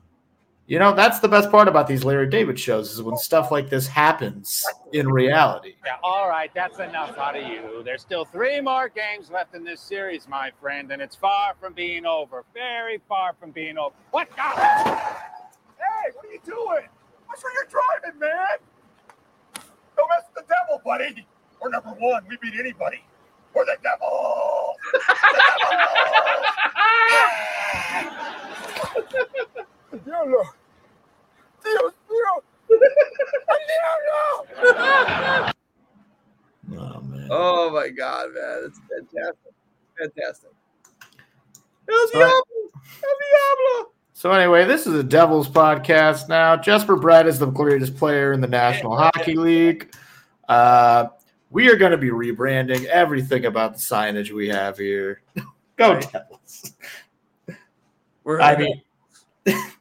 [0.69, 3.71] You know, that's the best part about these Larry David shows is when stuff like
[3.71, 5.75] this happens in reality.
[5.85, 7.85] Yeah, all right, that's enough out of you.
[7.85, 11.73] There's still three more games left in this series, my friend, and it's far from
[11.73, 12.45] being over.
[12.53, 13.95] Very far from being over.
[14.11, 14.29] What?
[14.31, 16.89] the- Hey, what are you doing?
[17.29, 18.59] Watch where you're driving, man.
[19.97, 21.25] Don't mess with the devil, buddy.
[21.63, 22.25] We're number one.
[22.29, 23.05] We beat anybody.
[23.55, 24.75] We're the devil.
[29.91, 30.43] Diablo.
[31.65, 32.43] Dios mío.
[34.59, 35.53] Diablo.
[36.79, 37.29] Oh man.
[37.31, 38.65] Oh my god, man.
[38.67, 39.53] It's fantastic.
[39.99, 40.51] Fantastic.
[41.89, 42.43] El So- Diablo!
[43.03, 43.93] El Diablo!
[44.13, 46.57] So anyway, this is a Devils podcast now.
[46.57, 49.95] Jesper Bratt is the greatest player in the National Hockey League.
[50.49, 51.09] Uh,
[51.51, 55.21] we are going to be rebranding everything about the signage we have here.
[55.77, 56.13] Go Right.
[56.13, 56.73] Devils!
[58.25, 58.83] We're I mean,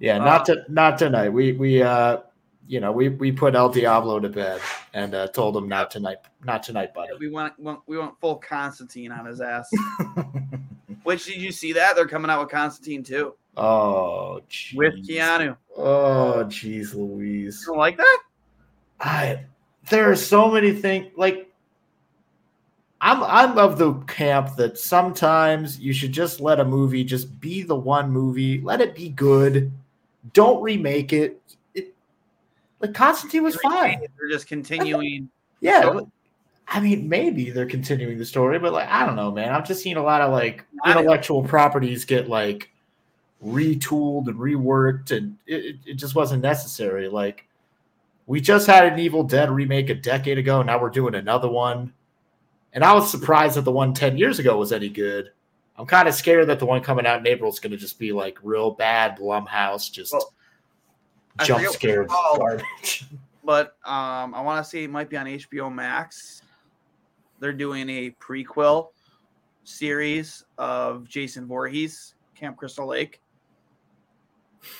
[0.00, 1.30] yeah, not to not tonight.
[1.30, 2.18] We we uh,
[2.68, 4.60] you know, we we put El Diablo to bed
[4.92, 7.12] and uh, told him not tonight, not tonight, buddy.
[7.18, 9.70] We went, went we went full Constantine on his ass.
[11.02, 11.96] Which did you see that?
[11.96, 13.34] They're coming out with Constantine too.
[13.56, 14.42] Oh,
[14.74, 15.08] with jeez.
[15.08, 15.56] Keanu.
[15.76, 17.64] Oh, jeez, Louise.
[17.66, 18.18] You don't like that?
[19.00, 19.44] I
[19.88, 21.47] there are so many things like
[23.00, 27.62] I'm I'm of the camp that sometimes you should just let a movie just be
[27.62, 29.70] the one movie, let it be good.
[30.32, 31.40] Don't remake it.
[31.74, 31.94] it
[32.80, 34.00] like Constantine was fine.
[34.18, 35.28] They're just continuing.
[35.60, 35.82] Yeah.
[35.82, 36.10] So-
[36.68, 39.52] I mean, maybe they're continuing the story, but like I don't know, man.
[39.52, 42.70] I've just seen a lot of like intellectual properties get like
[43.44, 47.08] retooled and reworked, and it, it- it just wasn't necessary.
[47.08, 47.46] Like
[48.26, 51.92] we just had an Evil Dead remake a decade ago, now we're doing another one.
[52.72, 55.30] And I was surprised that the one 10 years ago was any good.
[55.76, 57.98] I'm kind of scared that the one coming out in April is going to just
[57.98, 60.32] be like real bad Blumhouse, just Well,
[61.44, 62.38] jump forget what scared it's called.
[62.38, 63.06] garbage.
[63.44, 66.42] but um, I want to say it might be on HBO Max.
[67.40, 68.88] They're doing a prequel
[69.64, 73.20] series of Jason Voorhees, Camp Crystal Lake.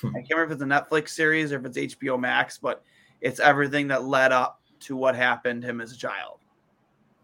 [0.04, 2.82] I can't remember if it's a Netflix series or if it's HBO Max, but
[3.20, 6.37] it's everything that led up to what happened to him as a child,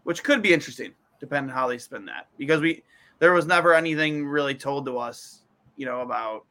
[0.05, 2.27] which could be interesting, depending on how they spin that.
[2.37, 2.83] Because we
[3.19, 5.41] there was never anything really told to us,
[5.75, 6.45] you know, about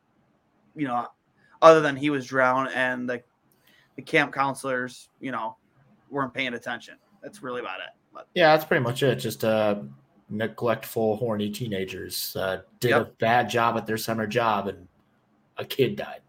[0.76, 1.06] you know,
[1.62, 3.22] other than he was drowned and the
[3.96, 5.56] the camp counselors, you know,
[6.10, 6.96] weren't paying attention.
[7.22, 7.94] That's really about it.
[8.12, 9.16] But Yeah, that's pretty much it.
[9.16, 9.76] Just uh,
[10.28, 14.88] neglectful, horny teenagers uh, did a bad job at their summer job, and
[15.56, 16.20] a kid died.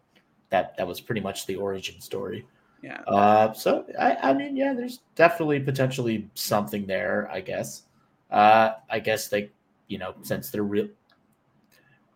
[0.50, 2.46] That that was pretty much the origin story.
[2.86, 7.28] Yeah, Uh, so I, I mean, yeah, there's definitely potentially something there.
[7.32, 7.82] I guess.
[8.30, 9.50] Uh, I guess they,
[9.88, 10.88] you know, since they're real.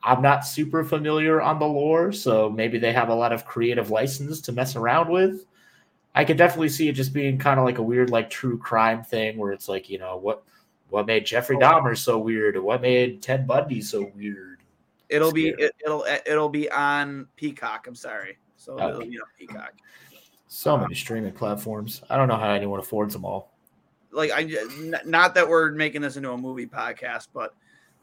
[0.02, 3.90] I'm not super familiar on the lore, so maybe they have a lot of creative
[3.90, 5.44] license to mess around with.
[6.14, 9.04] I could definitely see it just being kind of like a weird, like true crime
[9.04, 10.42] thing, where it's like, you know, what
[10.88, 14.58] what made Jeffrey Dahmer so weird, or what made Ted Bundy so weird.
[15.08, 17.86] it'll be it, it'll it'll be on Peacock.
[17.86, 18.88] I'm sorry, so Oh.
[18.88, 19.74] it'll be on Peacock.
[20.52, 22.02] So many streaming platforms.
[22.10, 23.52] I don't know how anyone affords them all.
[24.10, 24.50] Like I,
[25.06, 27.54] not that we're making this into a movie podcast, but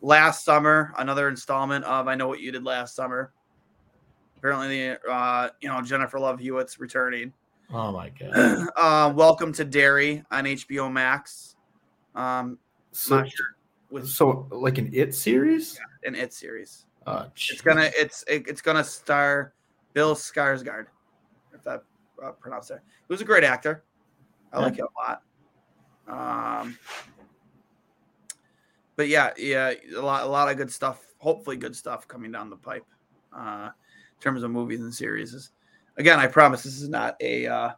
[0.02, 3.34] last summer another installment of I Know What You Did Last Summer.
[4.38, 7.34] Apparently, the uh, you know Jennifer Love Hewitt's returning.
[7.74, 8.70] Oh my god.
[8.78, 11.58] uh, Welcome to Derry on HBO Max.
[12.16, 12.58] Um,
[12.94, 13.58] So, sure
[13.90, 15.78] with so like an It series?
[16.06, 16.86] an It series.
[17.06, 19.54] Oh, It's gonna it's it, it's gonna star
[19.92, 20.86] Bill Skarsgård,
[21.54, 21.84] if that
[22.24, 22.80] uh, pronounced it.
[23.08, 23.84] He was a great actor.
[24.54, 26.62] I like him a lot.
[26.62, 26.78] Um,
[28.96, 31.02] but yeah, yeah, a lot a lot of good stuff.
[31.20, 32.86] Hopefully, good stuff coming down the pipe.
[33.36, 33.70] Uh,
[34.18, 35.52] in terms of movies and series.
[35.98, 37.70] Again, I promise this is not a uh,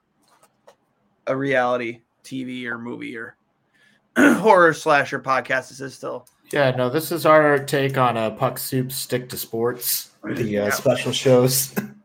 [1.28, 3.36] a reality TV or movie or
[4.18, 5.70] horror slasher podcast.
[5.70, 9.38] This is still Yeah, no, this is our take on a puck soup stick to
[9.38, 10.70] sports, the uh, Yeah.
[10.70, 11.74] special shows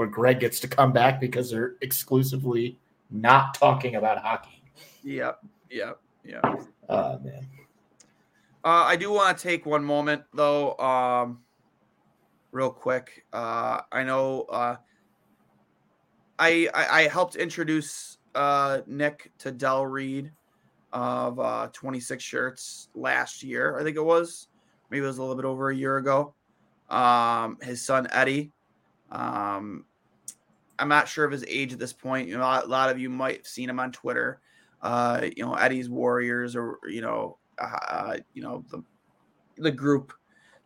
[0.00, 2.78] where Greg gets to come back because they're exclusively
[3.10, 4.62] not talking about hockey.
[5.04, 6.42] Yep, yep, yep.
[6.88, 7.46] Oh man.
[8.64, 11.40] Uh, I do want to take one moment though, um,
[12.50, 13.26] real quick.
[13.30, 14.76] Uh, I know uh,
[16.38, 20.32] I, I I helped introduce uh, Nick to Del Reid
[20.94, 23.78] of uh, 26 shirts last year.
[23.78, 24.48] I think it was
[24.88, 26.32] maybe it was a little bit over a year ago.
[26.88, 28.50] Um, his son Eddie.
[29.12, 29.84] Um,
[30.80, 32.28] I'm not sure of his age at this point.
[32.28, 34.40] You know, a lot, of you might have seen him on Twitter.
[34.82, 38.82] Uh, you know, Eddie's Warriors, or you know, uh, you know the
[39.58, 40.12] the group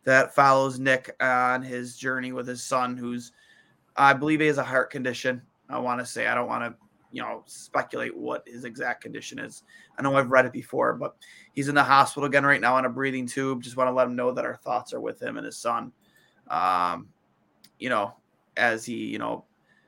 [0.05, 3.33] that follows Nick on his journey with his son, who's
[3.97, 5.41] I believe he has a heart condition.
[5.69, 6.75] I want to say I don't want to
[7.11, 9.63] you know speculate what his exact condition is.
[9.97, 11.15] I know I've read it before, but
[11.53, 13.63] he's in the hospital again right now on a breathing tube.
[13.63, 15.91] Just want to let him know that our thoughts are with him and his son.
[16.47, 17.09] Um,
[17.79, 18.13] you know,
[18.55, 19.43] as he you know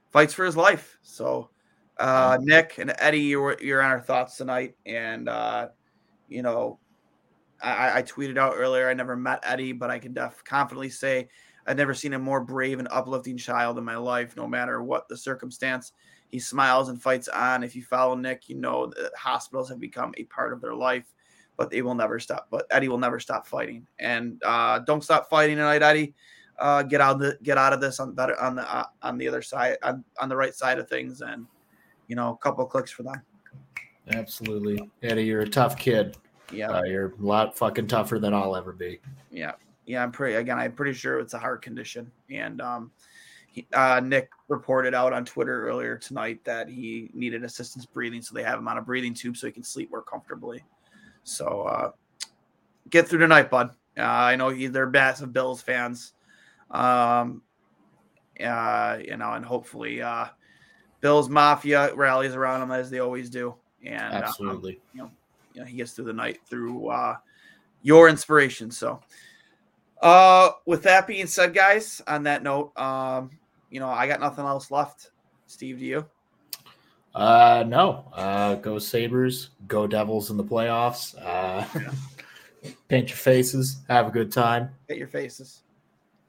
[0.10, 0.98] fights for his life.
[1.02, 1.50] So
[2.00, 5.70] uh, Nick and Eddie, you're you're on our thoughts tonight, and uh,
[6.28, 6.80] you know,
[7.62, 8.90] I, I tweeted out earlier.
[8.90, 11.28] I never met Eddie, but I can def confidently say
[11.66, 14.36] I've never seen a more brave and uplifting child in my life.
[14.38, 15.92] No matter what the circumstance,
[16.30, 17.64] he smiles and fights on.
[17.64, 21.14] If you follow Nick, you know that hospitals have become a part of their life,
[21.58, 22.48] but they will never stop.
[22.52, 26.14] But Eddie will never stop fighting, and uh, don't stop fighting tonight, Eddie.
[26.60, 29.18] Uh, get out of the get out of this on better on the uh, on
[29.18, 31.46] the other side on, on the right side of things, and
[32.08, 33.22] you know, a couple clicks for them.
[34.14, 34.90] Absolutely.
[35.04, 36.18] Eddie, you're a tough kid.
[36.52, 36.70] Yeah.
[36.70, 39.00] Uh, you're a lot fucking tougher than I'll ever be.
[39.32, 39.54] Yeah,
[39.86, 40.02] yeah.
[40.02, 40.58] I'm pretty again.
[40.58, 42.92] I'm pretty sure it's a heart condition, and um,
[43.48, 48.34] he, uh, Nick reported out on Twitter earlier tonight that he needed assistance breathing, so
[48.34, 50.64] they have him on a breathing tube so he can sleep more comfortably.
[51.24, 51.92] So uh,
[52.90, 53.72] get through tonight, bud.
[53.98, 56.14] Uh, I know he, they're massive Bills fans.
[56.72, 57.42] Um,
[58.44, 60.28] uh, you know, and hopefully, uh,
[61.02, 64.80] Bills Mafia rallies around him as they always do, and uh, Absolutely.
[64.94, 65.12] you know,
[65.54, 67.16] you know, he gets through the night through uh,
[67.82, 68.72] your inspiration.
[68.72, 69.00] So,
[70.02, 73.32] uh, with that being said, guys, on that note, um,
[73.70, 75.12] you know, I got nothing else left.
[75.48, 76.06] Steve, do you?
[77.16, 78.06] Uh, no.
[78.14, 79.50] Uh, go Sabres.
[79.68, 81.16] Go Devils in the playoffs.
[81.20, 81.66] Uh,
[82.88, 83.82] paint your faces.
[83.88, 84.70] Have a good time.
[84.88, 85.64] Get your faces.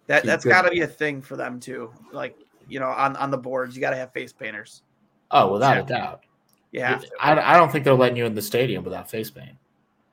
[0.08, 0.50] That Keep that's good.
[0.50, 1.92] got to be a thing for them too.
[2.12, 2.36] Like
[2.68, 4.82] you know, on on the boards, you got to have face painters.
[5.30, 5.82] Oh, without Yeah.
[5.82, 6.24] a doubt.
[6.72, 7.00] Yeah.
[7.20, 9.56] I, I don't think they're letting you in the stadium without face paint.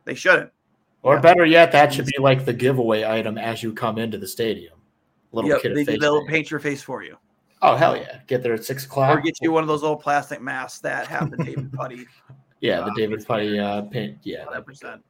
[0.06, 0.52] They shouldn't.
[1.02, 1.22] Or Yeah.
[1.22, 4.74] better yet, that should be like the giveaway item as you come into the stadium.
[5.34, 6.30] Little Yep, kid they, face they'll paint.
[6.30, 7.18] paint your face for you,
[7.62, 8.20] Oh hell yeah!
[8.28, 9.18] Get there at six o'clock.
[9.18, 12.06] or get you one of those old plastic masks that have the David Puddy
[12.62, 14.18] yeah, the uh, David face Puddy uh, paint.
[14.24, 14.80] Yeah, that'd hundred be good.
[14.80, 15.04] percent.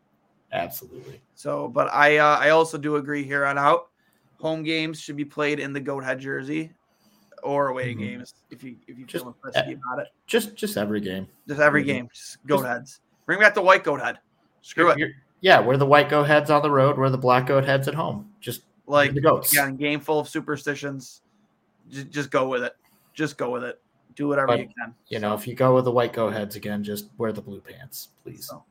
[0.52, 1.22] absolutely.
[1.36, 3.90] So, but I uh, I also do agree here on out.
[4.40, 6.72] Home games should be played in the goat head jersey,
[7.44, 8.00] or away Mhm.
[8.00, 10.08] games if you if you Just- feel about it.
[10.28, 11.28] Just just every game.
[11.48, 11.88] Just every Mhm.
[11.88, 13.00] game, just goat Just- heads.
[13.26, 14.20] Bring back the white goat head.
[14.62, 15.12] Screw it.
[15.42, 16.98] Yeah, we're the white goat heads on the road.
[16.98, 18.32] We're the black goat heads at home.
[18.40, 19.54] Just Like the goats.
[19.54, 21.22] yeah, game full of superstitions.
[21.90, 22.76] Just, just go with it.
[23.14, 23.80] Just go with it.
[24.16, 24.96] Do whatever But, you can.
[25.08, 27.62] You know, if you go with the white goat heads again, just wear the blue
[27.62, 28.48] pants, please.
[28.48, 28.64] So.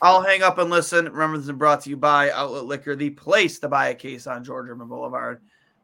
[0.00, 1.06] I'll hang up and listen.
[1.06, 4.26] Remember, this is brought to you by Outlet Liquor, the place to buy a case
[4.26, 5.40] on George Urban Boulevard.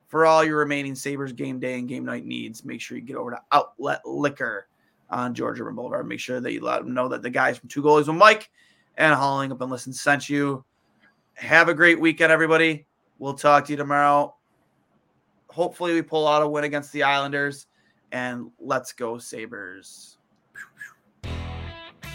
[0.07, 3.17] For all your remaining Sabres game day and game night needs, make sure you get
[3.17, 4.69] over to Outlet Liquor
[5.11, 6.07] on George Urban Boulevard.
[6.07, 8.51] Make sure that you let them know that the guys from Two Goalies with Mike
[8.97, 10.65] and Hauling Up and Listen sent you.
[11.35, 12.87] Have a great weekend, everybody.
[13.19, 14.37] We'll talk to you tomorrow.
[15.49, 17.67] Hopefully, we pull out a win against the Islanders,
[18.13, 20.14] and let's go, Sabres.